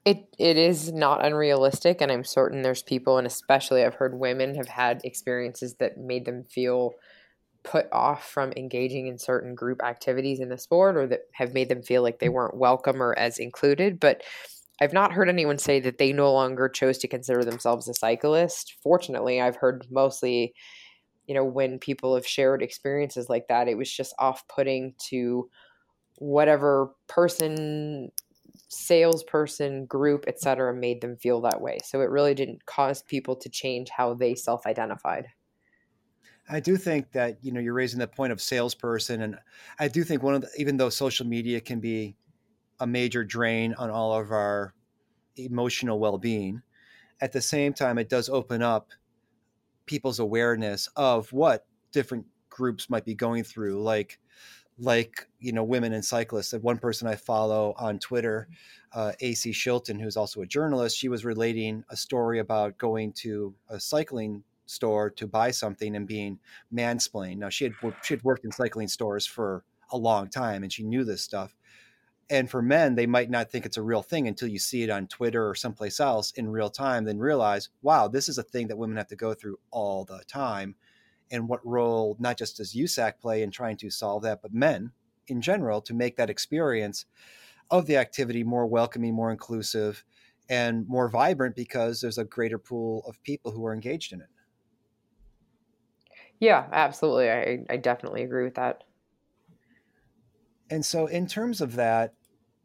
[0.06, 4.56] It it is not unrealistic, and I'm certain there's people, and especially I've heard women
[4.56, 6.94] have had experiences that made them feel
[7.64, 11.70] put off from engaging in certain group activities in the sport, or that have made
[11.70, 14.00] them feel like they weren't welcome or as included.
[14.00, 14.24] But
[14.82, 18.76] I've not heard anyone say that they no longer chose to consider themselves a cyclist.
[18.82, 20.54] Fortunately, I've heard mostly,
[21.28, 25.50] you know, when people have shared experiences like that, it was just off putting to
[26.18, 28.12] whatever person
[28.70, 31.80] salesperson, group, etc., made them feel that way.
[31.84, 35.26] So it really didn't cause people to change how they self identified.
[36.50, 39.38] I do think that you know you're raising the point of salesperson, and
[39.80, 42.16] I do think one of the, even though social media can be
[42.80, 44.74] a major drain on all of our
[45.38, 46.62] emotional well-being,
[47.22, 48.90] at the same time it does open up
[49.86, 54.20] people's awareness of what different groups might be going through, like
[54.80, 56.54] like you know women and cyclists.
[56.54, 58.48] One person I follow on Twitter,
[58.94, 63.54] uh, AC Shilton, who's also a journalist, she was relating a story about going to
[63.70, 66.40] a cycling store to buy something and being
[66.74, 67.38] mansplained.
[67.38, 70.84] Now she had she had worked in cycling stores for a long time and she
[70.84, 71.56] knew this stuff.
[72.32, 74.92] And for men, they might not think it's a real thing until you see it
[74.92, 78.68] on Twitter or someplace else in real time, then realize, wow, this is a thing
[78.68, 80.76] that women have to go through all the time
[81.32, 84.92] and what role not just does USAC play in trying to solve that, but men
[85.28, 87.06] in general to make that experience
[87.72, 90.04] of the activity more welcoming, more inclusive,
[90.50, 94.30] and more vibrant because there's a greater pool of people who are engaged in it.
[96.40, 97.30] Yeah, absolutely.
[97.30, 98.84] I, I definitely agree with that.
[100.70, 102.14] And so, in terms of that,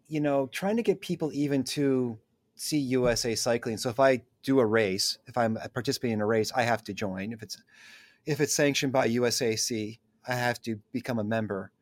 [0.09, 2.19] you know, trying to get people even to
[2.55, 3.79] see USA cycling.
[3.79, 6.95] So, if I do a race, if I'm participating in a race, I have to
[6.95, 7.33] join.
[7.33, 7.63] If it's
[8.27, 11.73] if it's sanctioned by USAC, I have to become a member.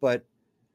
[0.00, 0.26] But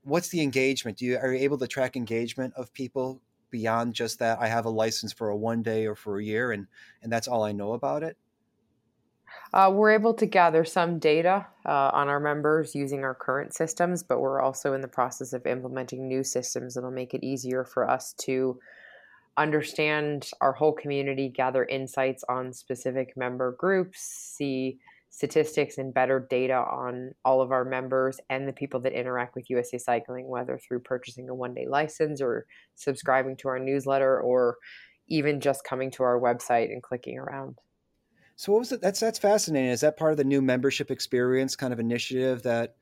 [0.03, 0.99] what's the engagement?
[0.99, 4.39] Do you are you able to track engagement of people beyond just that?
[4.39, 6.67] I have a license for a one day or for a year, and
[7.03, 8.17] and that's all I know about it.
[9.53, 14.03] Uh, we're able to gather some data uh, on our members using our current systems,
[14.03, 17.89] but we're also in the process of implementing new systems that'll make it easier for
[17.89, 18.59] us to
[19.37, 24.77] understand our whole community, gather insights on specific member groups, see
[25.09, 29.49] statistics and better data on all of our members and the people that interact with
[29.49, 34.57] USA Cycling, whether through purchasing a one day license or subscribing to our newsletter or
[35.07, 37.57] even just coming to our website and clicking around.
[38.39, 38.79] So what was it?
[38.79, 39.69] That's that's fascinating.
[39.69, 42.75] Is that part of the new membership experience kind of initiative that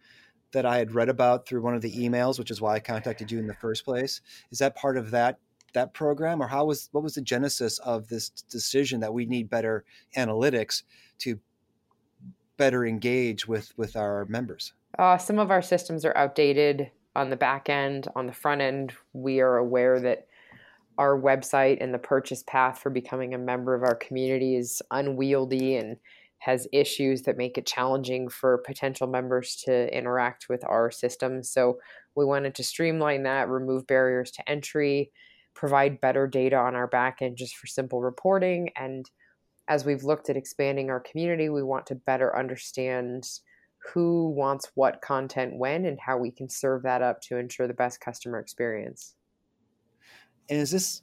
[0.52, 3.32] that I had read about through one of the emails, which is why I contacted
[3.32, 4.22] you in the first place?
[4.52, 5.40] Is that part of that
[5.74, 9.50] that program, or how was what was the genesis of this decision that we need
[9.50, 9.84] better
[10.16, 10.84] analytics
[11.20, 11.40] to
[12.58, 14.74] better engage with with our members?
[15.00, 18.08] Uh, some of our systems are outdated on the back end.
[18.16, 20.28] On the front end, we are aware that
[20.98, 25.76] our website and the purchase path for becoming a member of our community is unwieldy
[25.76, 25.98] and
[26.40, 31.44] has issues that make it challenging for potential members to interact with our system.
[31.44, 31.80] So
[32.16, 35.12] we wanted to streamline that, remove barriers to entry,
[35.56, 39.10] provide better data on our back end just for simple reporting and
[39.68, 43.28] as we've looked at expanding our community, we want to better understand
[43.94, 47.74] who wants what content when and how we can serve that up to ensure the
[47.74, 49.14] best customer experience.
[50.50, 51.02] And is this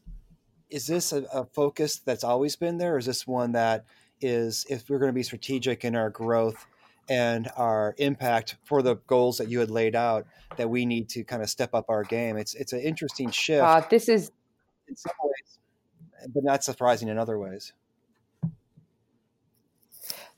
[0.70, 3.84] is this a, a focus that's always been there, or is this one that
[4.20, 6.66] is if we're going to be strategic in our growth
[7.08, 10.26] and our impact for the goals that you had laid out,
[10.56, 12.36] that we need to kind of step up our game?
[12.36, 13.62] It's it's an interesting shift.
[13.62, 14.30] Uh, this is
[14.88, 15.58] in some ways,
[16.34, 17.72] but not surprising in other ways.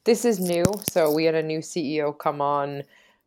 [0.04, 0.64] This is new.
[0.88, 2.84] So we had a new CEO come on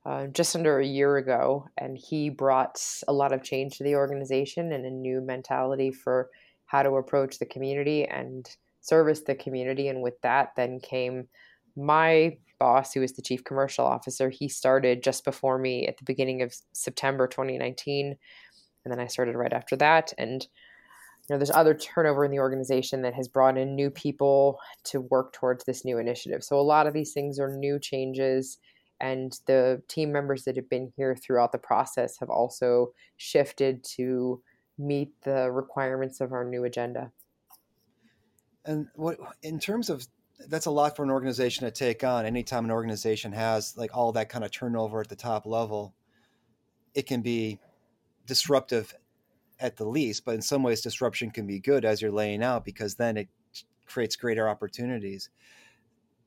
[0.10, 3.94] uh, just under a year ago, and he brought a lot of change to the
[3.94, 6.32] organization and a new mentality for
[6.66, 9.88] how to approach the community and service the community.
[9.88, 11.28] And with that, then came
[11.76, 14.32] my boss, who was the chief commercial officer.
[14.32, 18.18] He started just before me at the beginning of September 2019.
[18.86, 20.12] And then I started right after that.
[20.18, 24.58] And you know, there's other turnover in the organization that has brought in new people
[24.86, 26.44] to work towards this new initiative.
[26.44, 28.58] So a lot of these things are new changes,
[29.00, 34.42] and the team members that have been here throughout the process have also shifted to
[34.78, 37.12] meet the requirements of our new agenda.
[38.66, 40.06] And what, in terms of
[40.48, 42.26] that's a lot for an organization to take on.
[42.26, 45.94] Anytime an organization has like all that kind of turnover at the top level,
[46.94, 47.60] it can be
[48.26, 48.94] disruptive
[49.60, 52.64] at the least, but in some ways, disruption can be good as you're laying out
[52.64, 53.28] because then it
[53.86, 55.30] creates greater opportunities.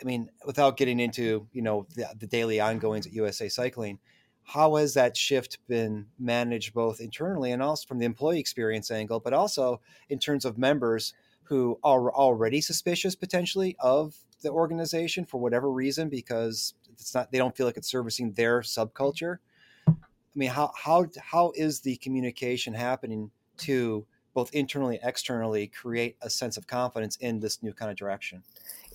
[0.03, 3.98] I mean, without getting into you know the, the daily ongoings at USA Cycling,
[4.44, 9.20] how has that shift been managed both internally and also from the employee experience angle,
[9.20, 15.38] but also in terms of members who are already suspicious potentially of the organization for
[15.40, 19.38] whatever reason because it's not they don't feel like it's servicing their subculture.
[19.86, 19.94] I
[20.34, 26.30] mean, how how how is the communication happening to both internally and externally create a
[26.30, 28.43] sense of confidence in this new kind of direction?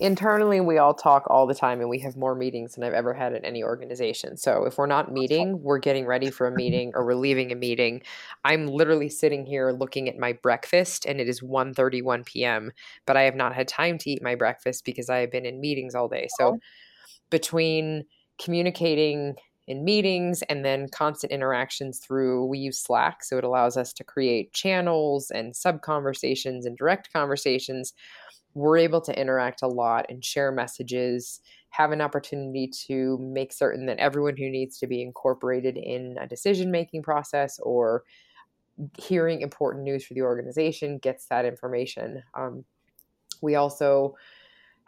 [0.00, 3.12] Internally, we all talk all the time and we have more meetings than I've ever
[3.12, 4.36] had at any organization.
[4.36, 7.56] So if we're not meeting, we're getting ready for a meeting or we're leaving a
[7.56, 8.02] meeting.
[8.44, 12.70] I'm literally sitting here looking at my breakfast and it is 1:31 p.m.,
[13.06, 15.60] but I have not had time to eat my breakfast because I have been in
[15.60, 16.28] meetings all day.
[16.38, 16.58] So oh.
[17.30, 18.04] between
[18.38, 19.34] communicating
[19.68, 24.02] in meetings and then constant interactions through we use slack so it allows us to
[24.02, 27.92] create channels and sub conversations and direct conversations.
[28.54, 31.40] We're able to interact a lot and share messages
[31.70, 36.26] have an opportunity to make certain that everyone who needs to be incorporated in a
[36.26, 38.04] decision making process or
[38.98, 42.22] hearing important news for the organization gets that information.
[42.34, 42.64] Um,
[43.42, 44.16] we also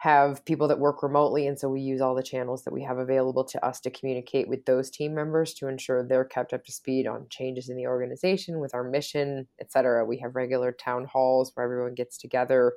[0.01, 2.97] have people that work remotely and so we use all the channels that we have
[2.97, 6.71] available to us to communicate with those team members to ensure they're kept up to
[6.71, 11.51] speed on changes in the organization with our mission etc we have regular town halls
[11.53, 12.73] where everyone gets together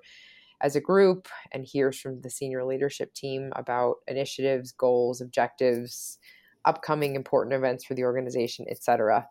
[0.61, 6.19] as a group and hears from the senior leadership team about initiatives goals objectives
[6.67, 9.27] upcoming important events for the organization etc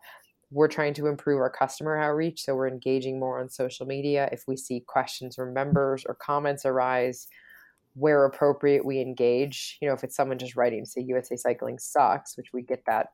[0.50, 4.28] we're trying to improve our customer outreach so we're engaging more on social media.
[4.30, 7.26] If we see questions from members or comments arise
[7.94, 9.78] where appropriate we engage.
[9.80, 13.08] You know if it's someone just writing say usa cycling sucks which we get that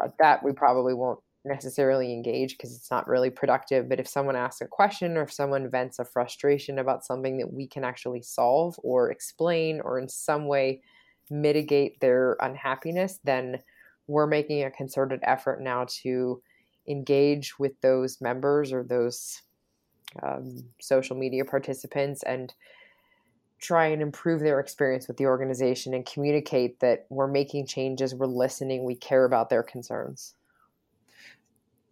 [0.00, 3.88] uh, that we probably won't necessarily engage because it's not really productive.
[3.88, 7.52] But if someone asks a question or if someone vents a frustration about something that
[7.52, 10.82] we can actually solve or explain or in some way
[11.30, 13.58] mitigate their unhappiness then
[14.06, 16.42] we're making a concerted effort now to
[16.88, 19.42] engage with those members or those
[20.22, 22.54] um, social media participants and
[23.58, 28.26] try and improve their experience with the organization and communicate that we're making changes, we're
[28.26, 30.34] listening, we care about their concerns.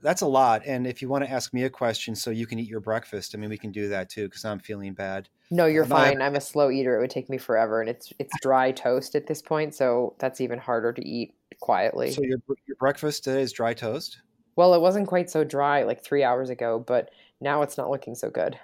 [0.03, 0.63] That's a lot.
[0.67, 3.35] And if you want to ask me a question so you can eat your breakfast,
[3.35, 5.29] I mean, we can do that too because I'm feeling bad.
[5.51, 6.23] No, you're um, fine.
[6.23, 6.97] I'm a slow eater.
[6.97, 10.41] It would take me forever, and it's it's dry toast at this point, so that's
[10.41, 12.13] even harder to eat quietly.
[12.13, 14.21] So your your breakfast today is dry toast.
[14.55, 17.11] Well, it wasn't quite so dry like three hours ago, but
[17.41, 18.59] now it's not looking so good.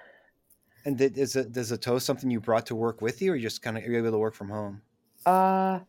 [0.85, 3.43] And is it does a toast something you brought to work with you, or you
[3.43, 4.81] just kind of you're able to work from home?
[5.25, 5.79] Uh,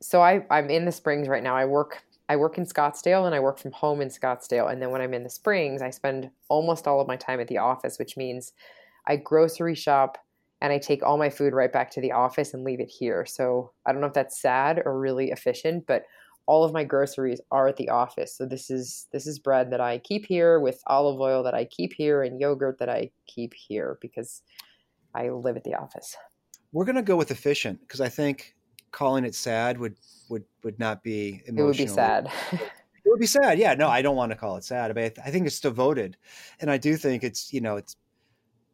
[0.00, 1.56] so I I'm in the Springs right now.
[1.56, 4.70] I work I work in Scottsdale and I work from home in Scottsdale.
[4.70, 7.48] And then when I'm in the Springs, I spend almost all of my time at
[7.48, 8.52] the office, which means
[9.06, 10.18] I grocery shop
[10.60, 13.26] and I take all my food right back to the office and leave it here.
[13.26, 16.06] So I don't know if that's sad or really efficient, but
[16.46, 18.36] all of my groceries are at the office.
[18.36, 21.64] So this is this is bread that I keep here with olive oil that I
[21.64, 24.42] keep here and yogurt that I keep here because
[25.14, 26.16] I live at the office.
[26.72, 28.54] We're gonna go with efficient because I think
[28.92, 29.96] calling it sad would
[30.28, 31.64] would would not be emotional.
[31.64, 32.30] It would be sad.
[32.52, 32.60] it
[33.06, 33.58] would be sad.
[33.58, 35.60] Yeah, no, I don't want to call it sad, but I, th- I think it's
[35.60, 36.16] devoted,
[36.60, 37.96] and I do think it's you know it's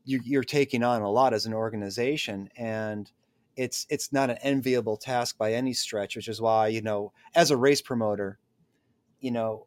[0.05, 3.11] you, you're taking on a lot as an organization and
[3.57, 7.51] it's it's not an enviable task by any stretch, which is why you know as
[7.51, 8.39] a race promoter,
[9.21, 9.67] you know,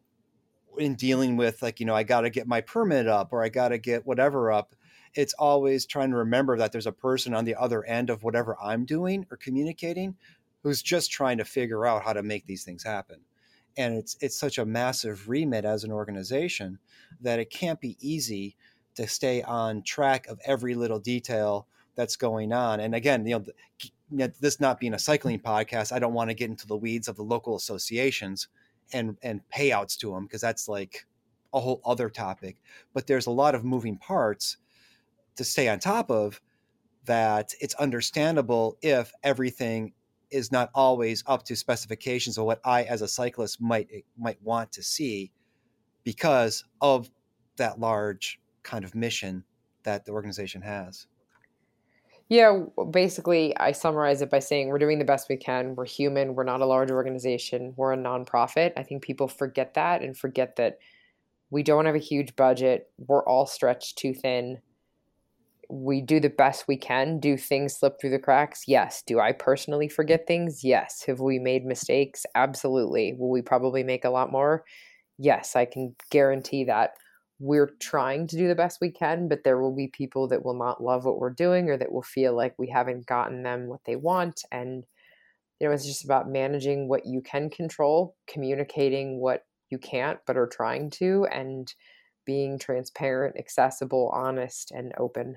[0.78, 3.48] in dealing with like you know I got to get my permit up or I
[3.48, 4.74] got to get whatever up.
[5.14, 8.56] It's always trying to remember that there's a person on the other end of whatever
[8.60, 10.16] I'm doing or communicating
[10.62, 13.20] who's just trying to figure out how to make these things happen.
[13.76, 16.78] And it's it's such a massive remit as an organization
[17.20, 18.56] that it can't be easy
[18.96, 22.80] to stay on track of every little detail that's going on.
[22.80, 23.44] And again, you
[24.10, 27.08] know, this not being a cycling podcast, I don't want to get into the weeds
[27.08, 28.48] of the local associations
[28.92, 31.06] and and payouts to them because that's like
[31.52, 32.56] a whole other topic.
[32.94, 34.58] But there's a lot of moving parts
[35.36, 36.40] to stay on top of
[37.06, 39.92] that it's understandable if everything
[40.30, 44.42] is not always up to specifications of what I as a cyclist might eh, might
[44.42, 45.32] want to see
[46.04, 47.10] because of
[47.56, 49.44] that large kind of mission
[49.84, 51.06] that the organization has.
[52.28, 55.76] Yeah, basically, I summarize it by saying we're doing the best we can.
[55.76, 56.34] We're human.
[56.34, 57.72] We're not a large organization.
[57.76, 58.72] We're a nonprofit.
[58.76, 60.78] I think people forget that and forget that
[61.50, 62.90] we don't have a huge budget.
[62.98, 64.58] We're all stretched too thin.
[65.68, 67.20] We do the best we can.
[67.20, 68.64] Do things slip through the cracks?
[68.66, 69.02] Yes.
[69.06, 70.64] Do I personally forget things?
[70.64, 71.04] Yes.
[71.06, 72.26] Have we made mistakes?
[72.34, 73.14] Absolutely.
[73.16, 74.64] Will we probably make a lot more?
[75.18, 76.94] Yes, I can guarantee that
[77.38, 80.58] we're trying to do the best we can, but there will be people that will
[80.58, 83.80] not love what we're doing or that will feel like we haven't gotten them what
[83.84, 84.42] they want.
[84.50, 84.84] And
[85.60, 90.36] you know, it's just about managing what you can control, communicating what you can't but
[90.36, 91.72] are trying to, and
[92.24, 95.36] being transparent, accessible, honest, and open.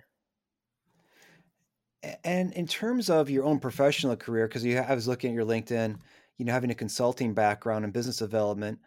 [2.24, 5.98] And in terms of your own professional career, because I was looking at your LinkedIn,
[6.38, 8.80] you know, having a consulting background in business development.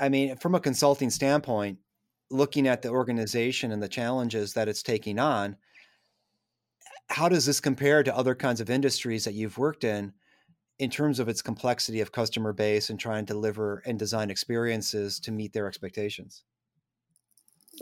[0.00, 1.78] I mean, from a consulting standpoint,
[2.32, 5.56] looking at the organization and the challenges that it's taking on,
[7.08, 10.14] how does this compare to other kinds of industries that you've worked in
[10.78, 15.20] in terms of its complexity of customer base and trying to deliver and design experiences
[15.20, 16.44] to meet their expectations?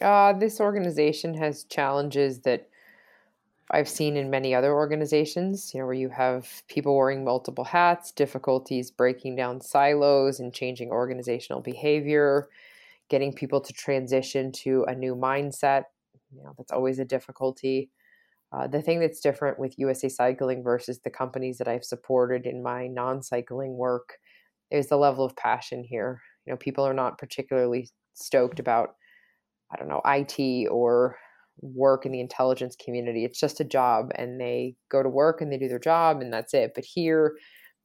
[0.03, 2.68] Uh, this organization has challenges that
[3.70, 8.11] I've seen in many other organizations, you know, where you have people wearing multiple hats,
[8.11, 12.48] difficulties breaking down silos and changing organizational behavior,
[13.11, 15.85] getting people to transition to a new mindset.
[16.35, 17.91] You know, that's always a difficulty.
[18.53, 22.63] Uh, the thing that's different with USA Cycling versus the companies that I've supported in
[22.63, 24.15] my non-cycling work
[24.71, 26.21] is the level of passion here.
[26.47, 28.95] You know, people are not particularly stoked about,
[29.73, 31.17] I don't know, IT or
[31.61, 33.25] work in the intelligence community.
[33.25, 36.33] It's just a job and they go to work and they do their job and
[36.33, 36.73] that's it.
[36.75, 37.37] But here,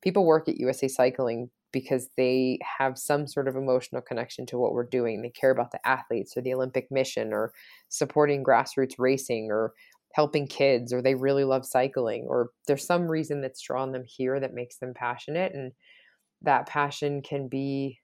[0.01, 4.71] people work at USA Cycling because they have some sort of emotional connection to what
[4.71, 5.21] we're doing.
[5.21, 7.51] They care about the athletes or the Olympic mission or
[7.89, 9.73] supporting grassroots racing or
[10.13, 14.39] helping kids or they really love cycling or there's some reason that's drawn them here
[14.39, 15.73] that makes them passionate and
[16.41, 17.99] that passion can be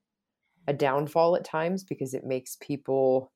[0.68, 3.32] a downfall at times because it makes people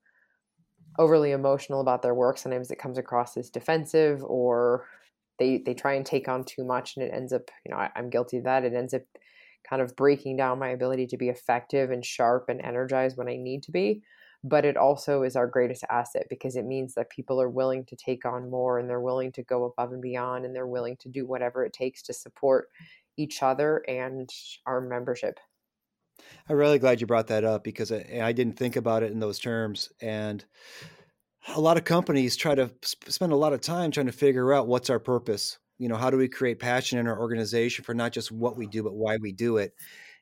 [0.99, 4.85] overly emotional about their work sometimes it comes across as defensive or
[5.39, 7.89] they they try and take on too much and it ends up you know I,
[7.95, 9.03] i'm guilty of that it ends up
[9.67, 13.35] kind of breaking down my ability to be effective and sharp and energized when i
[13.35, 14.01] need to be
[14.43, 17.95] but it also is our greatest asset because it means that people are willing to
[17.95, 21.09] take on more and they're willing to go above and beyond and they're willing to
[21.09, 22.69] do whatever it takes to support
[23.17, 24.29] each other and
[24.67, 25.39] our membership
[26.47, 29.19] I'm really glad you brought that up because I, I, didn't think about it in
[29.19, 29.91] those terms.
[30.01, 30.43] And
[31.53, 34.67] a lot of companies try to spend a lot of time trying to figure out
[34.67, 35.57] what's our purpose.
[35.77, 38.67] You know, how do we create passion in our organization for not just what we
[38.67, 39.73] do, but why we do it?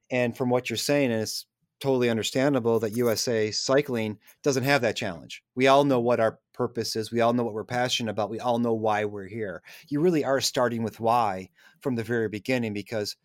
[0.10, 1.46] And from what you're saying, and it's
[1.80, 5.44] totally understandable that USA Cycling doesn't have that challenge.
[5.54, 7.12] We all know what our purpose is.
[7.12, 8.30] We all know what we're passionate about.
[8.30, 9.62] We all know why we're here.
[9.90, 11.50] You really are starting with why
[11.82, 13.18] from the very beginning because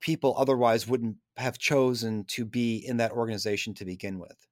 [0.00, 4.46] people otherwise wouldn't have chosen to be in that organization to begin with.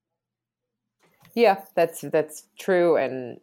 [1.34, 3.40] Yeah, that's that's true and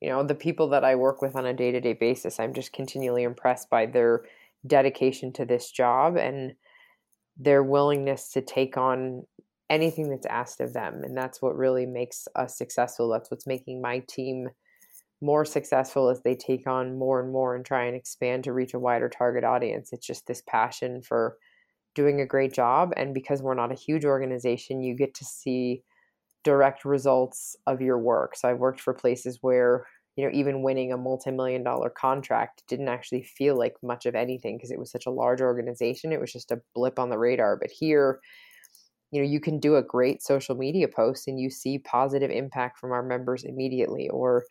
[0.00, 3.22] you know, the people that I work with on a day-to-day basis, I'm just continually
[3.22, 4.24] impressed by their
[4.66, 6.54] dedication to this job and
[7.36, 9.26] their willingness to take on
[9.70, 13.08] anything that's asked of them and that's what really makes us successful.
[13.08, 14.50] That's what's making my team
[15.22, 18.74] more successful as they take on more and more and try and expand to reach
[18.74, 19.92] a wider target audience.
[19.92, 21.38] It's just this passion for
[21.94, 22.92] doing a great job.
[22.96, 25.82] And because we're not a huge organization, you get to see
[26.44, 28.36] direct results of your work.
[28.36, 29.86] So I've worked for places where,
[30.16, 34.56] you know, even winning a multi-million dollar contract didn't actually feel like much of anything
[34.56, 36.12] because it was such a large organization.
[36.12, 37.56] It was just a blip on the radar.
[37.56, 38.20] But here,
[39.10, 42.78] you know, you can do a great social media post and you see positive impact
[42.78, 44.44] from our members immediately or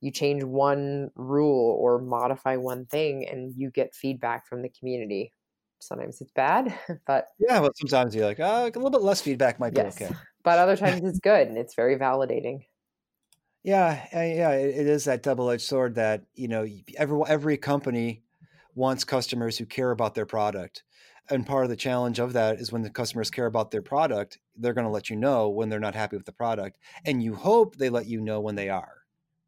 [0.00, 5.32] you change one rule or modify one thing and you get feedback from the community.
[5.80, 6.76] Sometimes it's bad,
[7.06, 10.00] but yeah, but sometimes you're like, oh, a little bit less feedback might be yes.
[10.00, 10.14] okay.
[10.46, 12.66] But other times it's good and it's very validating.
[13.64, 16.64] Yeah, uh, yeah, it is that double-edged sword that you know
[16.96, 18.22] every every company
[18.76, 20.84] wants customers who care about their product,
[21.28, 24.38] and part of the challenge of that is when the customers care about their product,
[24.56, 27.34] they're going to let you know when they're not happy with the product, and you
[27.34, 28.98] hope they let you know when they are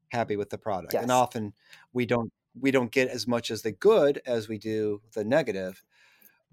[0.09, 0.95] happy with the product.
[0.95, 1.03] Yes.
[1.05, 1.53] And often
[1.93, 5.85] we don't we don't get as much as the good as we do the negative.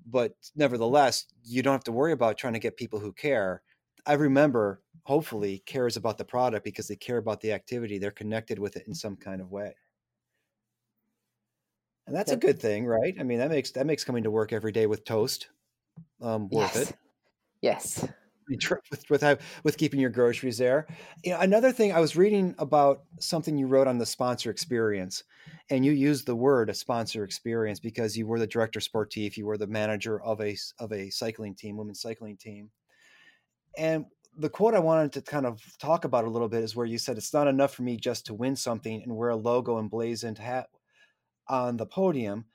[0.05, 3.63] But nevertheless, you don't have to worry about trying to get people who care.
[4.05, 7.97] I remember hopefully cares about the product because they care about the activity.
[7.97, 9.75] They're connected with it in some kind of way.
[12.07, 13.15] And that's a good thing, right?
[13.19, 15.49] I mean, that makes that makes coming to work every day with toast
[16.21, 16.89] um, worth yes.
[16.89, 16.97] it.
[17.61, 18.07] Yes
[18.91, 20.87] with with with keeping your groceries there.
[21.23, 25.23] You know, another thing I was reading about something you wrote on the sponsor experience,
[25.69, 29.45] and you used the word a sponsor experience because you were the director sportif, you
[29.45, 32.69] were the manager of a of a cycling team, women's cycling team,
[33.77, 34.05] and
[34.37, 36.97] the quote I wanted to kind of talk about a little bit is where you
[36.97, 40.37] said it's not enough for me just to win something and wear a logo emblazoned
[40.37, 40.67] hat
[41.47, 42.45] on the podium.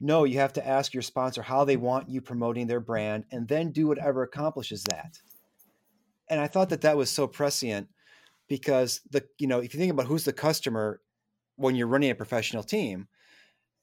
[0.00, 3.48] No, you have to ask your sponsor how they want you promoting their brand and
[3.48, 5.18] then do whatever accomplishes that
[6.32, 7.88] and I thought that that was so prescient
[8.48, 11.02] because the you know if you think about who's the customer
[11.56, 13.06] when you're running a professional team,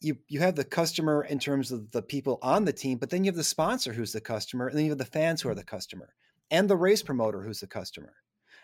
[0.01, 3.23] you you have the customer in terms of the people on the team, but then
[3.23, 5.55] you have the sponsor who's the customer, and then you have the fans who are
[5.55, 6.15] the customer,
[6.51, 8.13] and the race promoter who's the customer.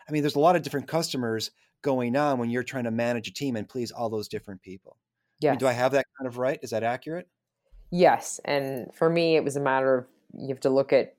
[0.07, 3.27] I mean, there's a lot of different customers going on when you're trying to manage
[3.27, 4.97] a team and please all those different people.
[5.39, 5.49] Yes.
[5.49, 6.59] I mean, do I have that kind of right?
[6.61, 7.27] Is that accurate?
[7.91, 8.39] Yes.
[8.45, 11.15] And for me, it was a matter of you have to look at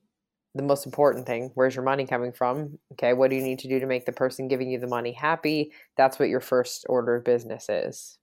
[0.54, 2.78] the most important thing where's your money coming from?
[2.92, 3.12] Okay.
[3.12, 5.72] What do you need to do to make the person giving you the money happy?
[5.96, 8.18] That's what your first order of business is.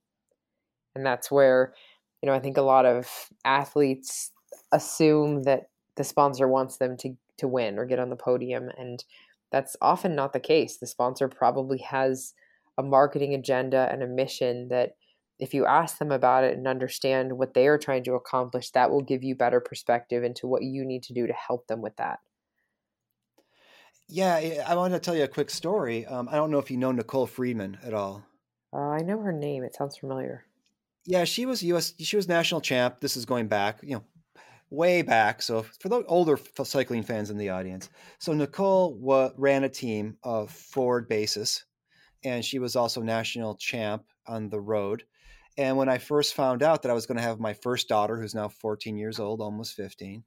[0.94, 1.74] And that's where,
[2.22, 3.08] you know, I think a lot of
[3.44, 4.32] athletes
[4.72, 8.70] assume that the sponsor wants them to, to win or get on the podium.
[8.76, 9.04] And
[9.50, 10.76] that's often not the case.
[10.76, 12.34] The sponsor probably has
[12.76, 14.96] a marketing agenda and a mission that
[15.38, 18.90] if you ask them about it and understand what they are trying to accomplish, that
[18.90, 21.96] will give you better perspective into what you need to do to help them with
[21.96, 22.20] that.
[24.08, 26.06] Yeah, I wanted to tell you a quick story.
[26.06, 28.24] Um, I don't know if you know Nicole Freedman at all.
[28.72, 29.64] Uh, I know her name.
[29.64, 30.44] It sounds familiar.
[31.06, 31.94] Yeah, she was U.S.
[31.98, 33.00] She was national champ.
[33.00, 34.04] This is going back, you know,
[34.74, 35.42] way back.
[35.42, 38.98] So for the older cycling fans in the audience, so Nicole
[39.36, 41.64] ran a team of Ford basis,
[42.24, 45.04] and she was also national champ on the road.
[45.56, 48.20] And when I first found out that I was going to have my first daughter,
[48.20, 50.24] who's now 14 years old, almost 15,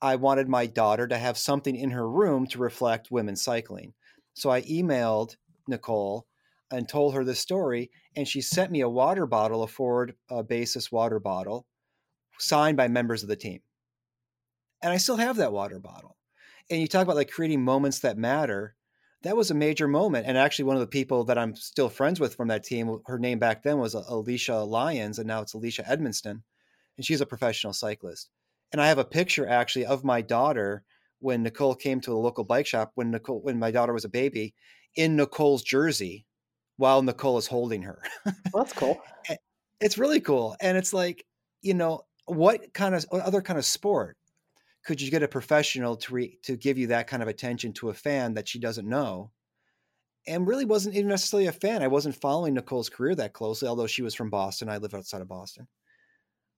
[0.00, 3.94] I wanted my daughter to have something in her room to reflect women's cycling.
[4.34, 5.36] So I emailed
[5.68, 6.26] Nicole
[6.70, 10.42] and told her this story, and she sent me a water bottle, a Ford uh,
[10.42, 11.66] Basis water bottle,
[12.38, 13.60] signed by members of the team.
[14.84, 16.16] And I still have that water bottle.
[16.70, 18.76] And you talk about like creating moments that matter
[19.24, 20.26] that was a major moment.
[20.26, 23.18] And actually, one of the people that I'm still friends with from that team, her
[23.18, 26.42] name back then was uh, Alicia Lyons, and now it's Alicia Edmonston,
[26.96, 28.28] and she's a professional cyclist.
[28.70, 30.84] And I have a picture actually of my daughter
[31.20, 34.10] when Nicole came to a local bike shop when Nicole when my daughter was a
[34.10, 34.54] baby
[34.94, 36.26] in Nicole's jersey
[36.76, 38.02] while Nicole is holding her.
[38.52, 39.00] Well, that's cool.
[39.80, 41.24] it's really cool, and it's like
[41.62, 44.18] you know what kind of what other kind of sport
[44.84, 47.88] could you get a professional to re, to give you that kind of attention to
[47.88, 49.30] a fan that she doesn't know?
[50.26, 53.86] And really wasn't even necessarily a fan i wasn't following nicole's career that closely although
[53.86, 55.68] she was from boston i live outside of boston.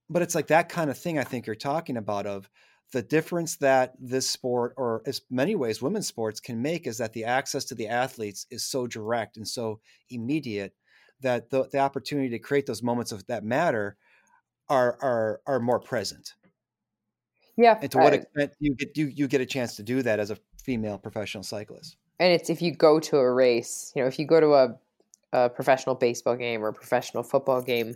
[0.09, 2.49] But it's like that kind of thing i think you're talking about of
[2.93, 7.11] the difference that this sport or as many ways women's sports can make is that
[7.11, 10.73] the access to the athletes is so direct and so immediate
[11.19, 13.97] that the, the opportunity to create those moments of that matter
[14.69, 16.35] are are are more present
[17.57, 17.77] yeah.
[17.81, 20.19] And to what uh, extent you get you you get a chance to do that
[20.19, 21.97] as a female professional cyclist?
[22.19, 24.75] And it's if you go to a race, you know, if you go to a
[25.33, 27.95] a professional baseball game or a professional football game,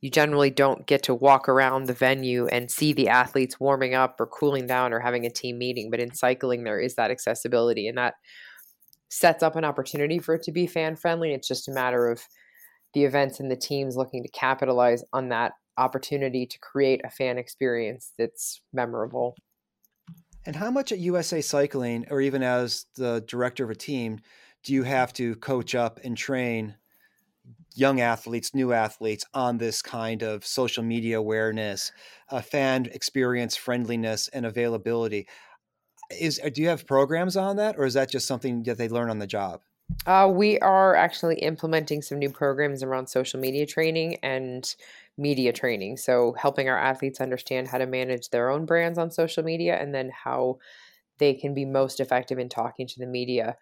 [0.00, 4.18] you generally don't get to walk around the venue and see the athletes warming up
[4.18, 5.90] or cooling down or having a team meeting.
[5.90, 8.14] But in cycling, there is that accessibility, and that
[9.10, 11.34] sets up an opportunity for it to be fan friendly.
[11.34, 12.22] It's just a matter of
[12.94, 17.38] the events and the teams looking to capitalize on that opportunity to create a fan
[17.38, 19.34] experience that's memorable.
[20.46, 24.20] And how much at USA Cycling, or even as the director of a team,
[24.62, 26.76] do you have to coach up and train
[27.74, 31.92] young athletes, new athletes on this kind of social media awareness,
[32.30, 35.26] uh, fan experience friendliness, and availability?
[36.10, 39.10] Is do you have programs on that, or is that just something that they learn
[39.10, 39.60] on the job?
[40.06, 44.74] Uh, we are actually implementing some new programs around social media training and
[45.20, 45.98] media training.
[45.98, 49.94] So, helping our athletes understand how to manage their own brands on social media and
[49.94, 50.58] then how
[51.18, 53.56] they can be most effective in talking to the media.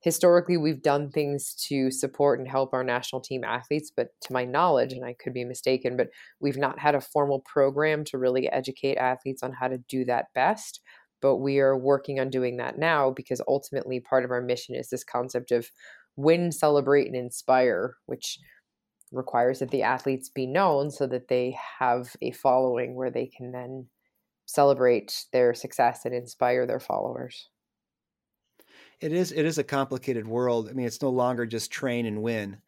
[0.00, 4.44] Historically, we've done things to support and help our national team athletes, but to my
[4.46, 6.08] knowledge, and I could be mistaken, but
[6.40, 10.26] we've not had a formal program to really educate athletes on how to do that
[10.34, 10.80] best.
[11.20, 14.88] But we are working on doing that now because ultimately part of our mission is
[14.88, 15.70] this concept of
[16.16, 18.38] win, celebrate, and inspire, which
[19.10, 23.52] requires that the athletes be known so that they have a following where they can
[23.52, 23.88] then
[24.46, 27.48] celebrate their success and inspire their followers.
[29.00, 30.68] It is it is a complicated world.
[30.68, 32.60] I mean, it's no longer just train and win.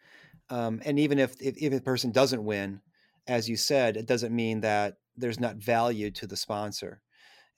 [0.51, 2.83] Um, and even if, if if a person doesn't win,
[3.27, 7.03] as you said, it doesn't mean that there's not value to the sponsor.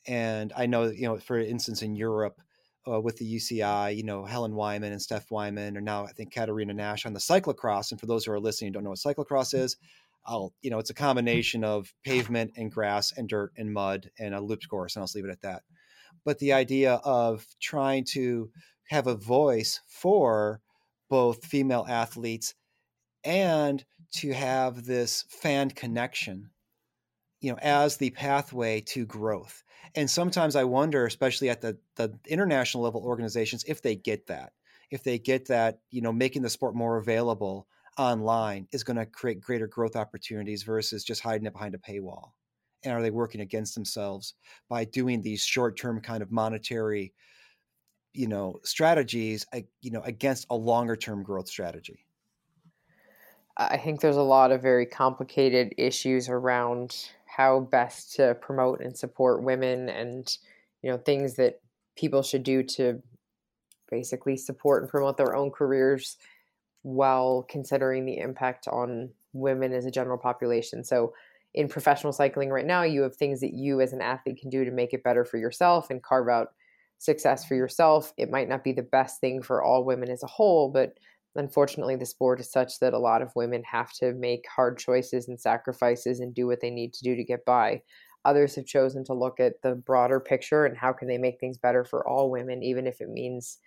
[0.07, 2.43] And I know, you know, for instance, in Europe,
[2.89, 6.33] uh, with the UCI, you know, Helen Wyman and Steph Wyman, or now I think
[6.33, 7.91] Katerina Nash on the cyclocross.
[7.91, 9.77] And for those who are listening don't know what cyclocross is,
[10.27, 14.35] I'll, you know, it's a combination of pavement and grass and dirt and mud and
[14.35, 15.63] a looped course, and I'll just leave it at that.
[16.25, 18.51] But the idea of trying to
[18.89, 20.61] have a voice for
[21.11, 22.55] both female athletes
[23.25, 23.85] and
[24.17, 26.51] to have this fan connection,
[27.45, 29.65] you know, as the pathway to growth
[29.95, 34.53] and sometimes I wonder, especially at the the international level organizations, if they get that,
[34.91, 39.07] if they get that, you know, making the sport more available online is going to
[39.07, 42.33] create greater growth opportunities versus just hiding it behind a paywall?
[42.83, 44.35] And are they working against themselves
[44.69, 47.15] by doing these short-term kind of monetary,
[48.13, 52.05] you know, strategies, uh, you know, against a longer-term growth strategy?
[53.57, 58.97] I think there's a lot of very complicated issues around how best to promote and
[58.97, 60.39] support women and
[60.83, 61.61] you know things that
[61.97, 63.03] people should do to
[63.91, 66.17] basically support and promote their own careers
[66.83, 70.85] while considering the impact on women as a general population.
[70.85, 71.15] So
[71.55, 74.65] in professional cycling right now, you have things that you as an athlete can do
[74.65, 76.53] to make it better for yourself and carve out
[76.99, 78.13] success for yourself.
[78.17, 80.99] It might not be the best thing for all women as a whole, but
[81.37, 85.29] unfortunately the sport is such that a lot of women have to make hard choices
[85.29, 87.83] and sacrifices and do what they need to do to get by.
[88.25, 91.59] Others have chosen to look at the broader picture and how can they make things
[91.59, 93.59] better for all women even if it means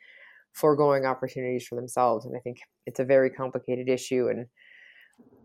[0.57, 2.57] foregoing opportunities for themselves and i think
[2.87, 4.47] it's a very complicated issue and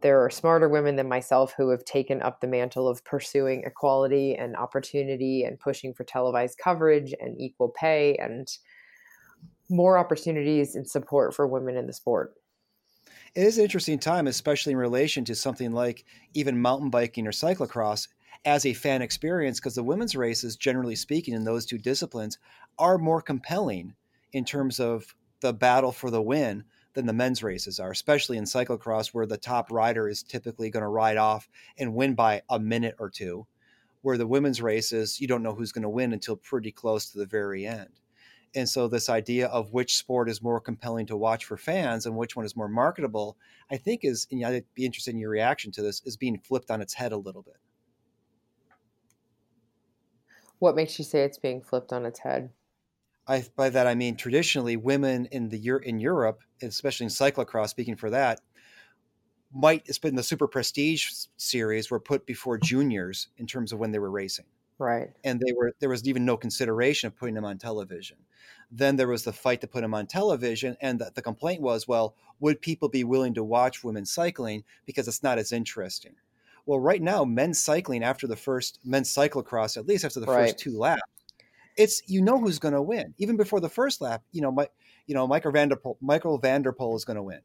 [0.01, 4.35] there are smarter women than myself who have taken up the mantle of pursuing equality
[4.35, 8.49] and opportunity and pushing for televised coverage and equal pay and
[9.69, 12.35] more opportunities and support for women in the sport.
[13.35, 16.05] It is an interesting time, especially in relation to something like
[16.35, 18.09] even mountain biking or cyclocross
[18.45, 22.39] as a fan experience, because the women's races, generally speaking, in those two disciplines,
[22.79, 23.95] are more compelling
[24.33, 28.45] in terms of the battle for the win than the men's races are, especially in
[28.45, 31.49] cyclocross, where the top rider is typically going to ride off
[31.79, 33.47] and win by a minute or two.
[34.03, 37.19] Where the women's races, you don't know who's going to win until pretty close to
[37.19, 38.01] the very end.
[38.55, 42.17] And so, this idea of which sport is more compelling to watch for fans and
[42.17, 43.39] which one is more marketable,
[43.71, 46.71] I think is, and I'd be interested in your reaction to this, is being flipped
[46.71, 47.57] on its head a little bit.
[50.59, 52.51] What makes you say it's being flipped on its head?
[53.27, 57.97] I, by that I mean traditionally women in the in Europe, especially in cyclocross, speaking
[57.97, 58.41] for that,
[59.53, 63.93] might it's been the super prestige series were put before juniors in terms of when
[63.93, 64.47] they were racing.
[64.83, 65.11] Right.
[65.23, 68.17] And they were there was even no consideration of putting them on television.
[68.69, 71.87] Then there was the fight to put them on television, and the, the complaint was,
[71.87, 76.15] well, would people be willing to watch women cycling because it's not as interesting?
[76.67, 80.49] Well, right now, men's cycling after the first men's cyclocross, at least after the right.
[80.49, 81.03] first two laps,
[81.77, 84.23] it's you know who's going to win even before the first lap.
[84.33, 84.67] You know, my,
[85.07, 87.41] you know Michael van der Poel, Michael van der Poel is going to win,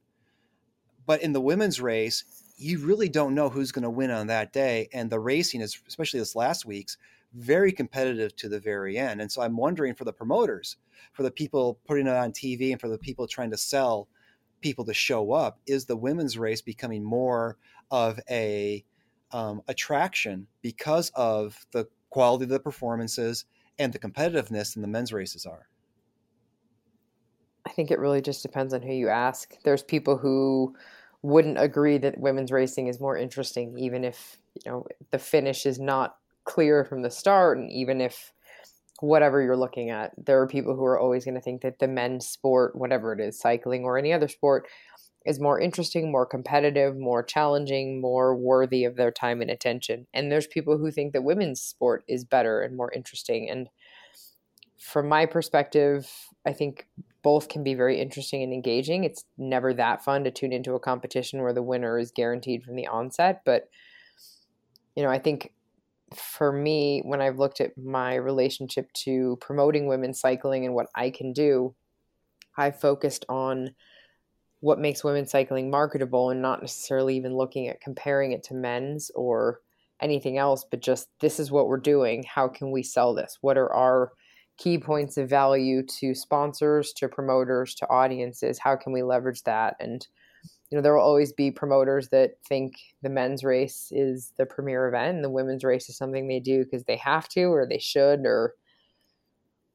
[1.06, 2.24] but in the women's race,
[2.58, 5.80] you really don't know who's going to win on that day, and the racing is
[5.88, 6.98] especially this last week's
[7.34, 9.22] very competitive to the very end.
[9.22, 10.78] And so I'm wondering for the promoters,
[11.14, 14.08] for the people putting it on TV, and for the people trying to sell
[14.62, 17.58] people to show up, is the women's race becoming more
[17.92, 18.84] of a
[19.32, 23.46] um, attraction because of the quality of the performances
[23.78, 25.68] and the competitiveness than the men's races are?
[27.66, 29.56] I think it really just depends on who you ask.
[29.64, 30.74] There's people who
[31.22, 35.80] wouldn't agree that women's racing is more interesting, even if you know the finish is
[35.80, 36.18] not
[36.48, 38.34] clear from the start, and even if
[39.02, 41.88] whatever you're looking at, there are people who are always going to think that the
[41.88, 44.68] men's sport, whatever it is, cycling or any other sport,
[45.26, 50.08] is more interesting, more competitive, more challenging, more worthy of their time and attention.
[50.14, 53.50] And there's people who think that women's sport is better and more interesting.
[53.50, 53.68] And
[54.80, 56.10] from my perspective,
[56.46, 56.88] I think
[57.24, 59.04] both can be very interesting and engaging.
[59.04, 62.78] It's never that fun to tune into a competition where the winner is guaranteed from
[62.78, 63.42] the onset.
[63.46, 63.70] But,
[64.96, 65.52] you know, I think
[66.16, 71.10] for me, when I've looked at my relationship to promoting women's cycling and what I
[71.10, 71.76] can do,
[72.58, 73.76] I focused on
[74.60, 79.12] what makes women's cycling marketable and not necessarily even looking at comparing it to men's
[79.16, 79.62] or
[80.02, 82.24] anything else, but just this is what we're doing.
[82.24, 83.38] How can we sell this?
[83.42, 84.12] What are our
[84.58, 88.58] key points of value to sponsors, to promoters, to audiences?
[88.58, 89.76] How can we leverage that?
[89.80, 90.06] And
[90.70, 94.88] you know, there will always be promoters that think the men's race is the premier
[94.88, 97.80] event and the women's race is something they do because they have to or they
[97.80, 98.54] should or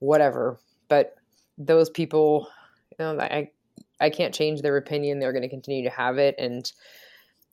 [0.00, 0.58] whatever.
[0.88, 1.14] But
[1.56, 2.48] those people,
[2.90, 3.50] you know, I
[4.00, 5.18] I can't change their opinion.
[5.18, 6.34] They're going to continue to have it.
[6.36, 6.70] And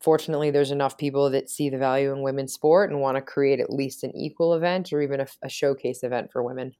[0.02, 3.60] fortunately, there's enough people that see the value in women's sport and want to create
[3.60, 6.74] at least an equal event or even a, a showcase event for women.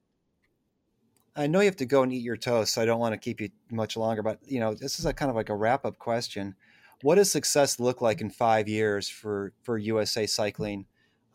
[1.40, 3.18] I know you have to go and eat your toast, so I don't want to
[3.18, 4.22] keep you much longer.
[4.22, 6.54] But you know, this is a kind of like a wrap up question.
[7.02, 10.86] What does success look like in five years for for USA Cycling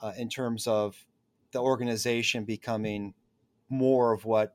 [0.02, 1.06] uh, in terms of
[1.52, 3.14] the organization becoming
[3.70, 4.54] more of what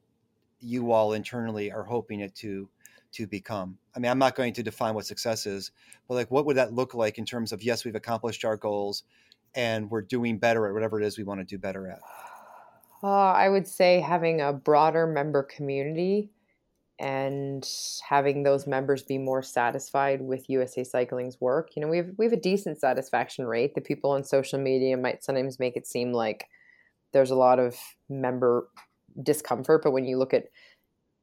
[0.60, 2.70] you all internally are hoping it to
[3.14, 3.80] to become?
[3.96, 5.72] I mean, I'm not going to define what success is,
[6.08, 9.04] but like, what would that look like in terms of yes, we've accomplished our goals,
[9.56, 12.02] and we're doing better at whatever it is we want to do better at?
[13.02, 16.32] Uh, I would say having a broader member community
[17.00, 17.66] and
[18.08, 21.70] having those members be more satisfied with USA Cycling's work.
[21.76, 23.74] You know, we have we have a decent satisfaction rate.
[23.74, 26.48] The people on social media might sometimes make it seem like
[27.14, 27.78] there's a lot of
[28.10, 28.68] member
[29.24, 30.46] discomfort, but when you look at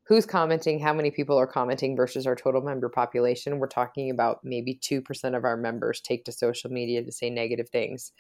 [0.05, 4.41] who's commenting, how many people are commenting versus our total member population, we're talking about
[4.45, 8.13] maybe 2% of our members take to social media to say negative things.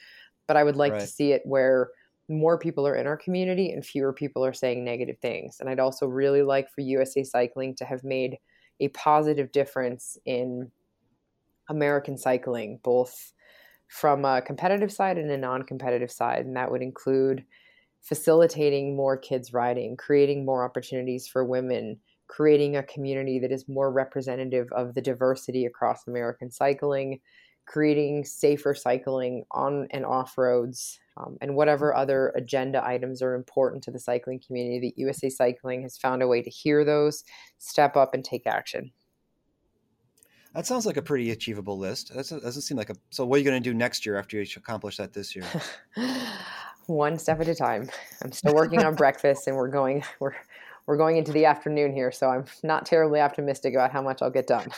[0.46, 1.00] But I would like right.
[1.00, 1.90] to see it where
[2.28, 5.58] more people are in our community and fewer people are saying negative things.
[5.60, 8.38] And I'd also really like for USA Cycling to have made
[8.80, 10.70] a positive difference in
[11.68, 13.32] American cycling, both
[13.88, 16.44] from a competitive side and a non competitive side.
[16.44, 17.44] And that would include
[18.02, 21.98] facilitating more kids riding, creating more opportunities for women,
[22.28, 27.20] creating a community that is more representative of the diversity across American cycling,
[27.66, 33.82] creating safer cycling on and off roads, um, and whatever other agenda items are important
[33.84, 34.88] to the cycling community.
[34.88, 37.24] That USA Cycling has found a way to hear those,
[37.58, 38.92] step up, and take action.
[40.54, 42.14] That sounds like a pretty achievable list.
[42.14, 42.96] That doesn't seem like a.
[43.10, 45.44] So, what are you going to do next year after you accomplish that this year?
[46.86, 47.90] one step at a time.
[48.22, 50.34] I'm still working on breakfast, and we're going we're
[50.86, 54.30] we're going into the afternoon here, so I'm not terribly optimistic about how much I'll
[54.30, 54.68] get done.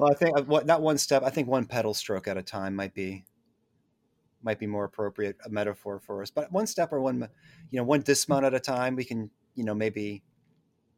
[0.00, 1.22] Well, I think uh, what not one step.
[1.22, 3.24] I think one pedal stroke at a time might be
[4.42, 6.30] might be more appropriate a metaphor for us.
[6.30, 7.28] But one step or one
[7.70, 10.22] you know one dismount at a time, we can you know maybe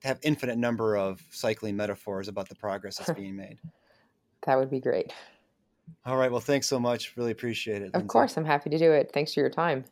[0.04, 3.58] have infinite number of cycling metaphors about the progress that's being made.
[4.46, 5.12] That would be great.
[6.06, 6.30] All right.
[6.30, 7.16] Well, thanks so much.
[7.16, 7.86] Really appreciate it.
[7.86, 8.08] Of Lindsay.
[8.08, 9.10] course, I'm happy to do it.
[9.12, 9.84] Thanks for your time.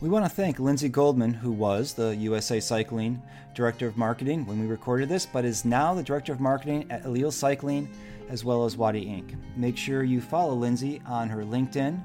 [0.00, 3.20] We want to thank Lindsay Goldman, who was the USA Cycling
[3.52, 7.02] Director of Marketing when we recorded this, but is now the Director of Marketing at
[7.02, 7.88] Eliel Cycling
[8.28, 9.34] as well as Wattie Ink.
[9.56, 12.00] Make sure you follow Lindsay on her LinkedIn,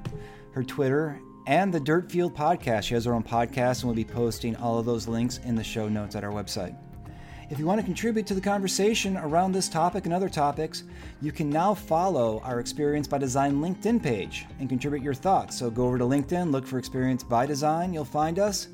[0.54, 2.82] her Twitter, and the Dirtfield podcast.
[2.82, 5.62] She has her own podcast, and we'll be posting all of those links in the
[5.62, 6.76] show notes at our website.
[7.54, 10.82] If you want to contribute to the conversation around this topic and other topics,
[11.22, 15.56] you can now follow our Experience by Design LinkedIn page and contribute your thoughts.
[15.56, 18.66] So go over to LinkedIn, look for Experience by Design, you'll find us.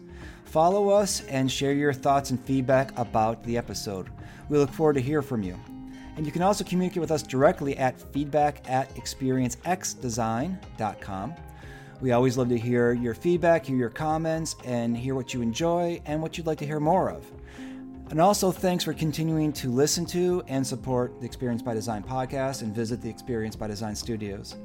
[0.47, 4.09] Follow us and share your thoughts and feedback about the episode.
[4.49, 5.61] We look forward to hear from you.
[6.17, 11.35] And you can also communicate with us directly at feedback at experiencexdesign.com.
[12.01, 16.01] We always love to hear your feedback, hear your comments, and hear what you enjoy
[16.07, 17.31] and what you'd like to hear more of.
[18.11, 22.63] And also, thanks for continuing to listen to and support the Experience by Design podcast
[22.63, 24.57] and visit the Experience by Design studios.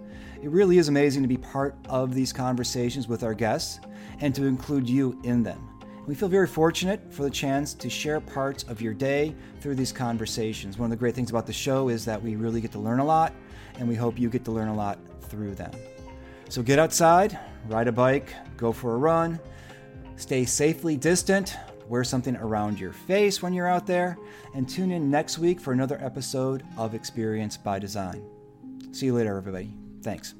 [0.42, 3.80] It really is amazing to be part of these conversations with our guests
[4.20, 5.70] and to include you in them.
[6.08, 9.92] We feel very fortunate for the chance to share parts of your day through these
[9.92, 10.80] conversations.
[10.80, 12.98] One of the great things about the show is that we really get to learn
[12.98, 13.32] a lot,
[13.78, 15.72] and we hope you get to learn a lot through them.
[16.50, 17.38] So get outside,
[17.68, 19.40] ride a bike, go for a run,
[20.16, 21.56] stay safely distant
[21.88, 24.18] wear something around your face when you're out there,
[24.54, 28.24] and tune in next week for another episode of Experience by Design.
[28.92, 29.74] See you later, everybody.
[30.02, 30.36] Thanks.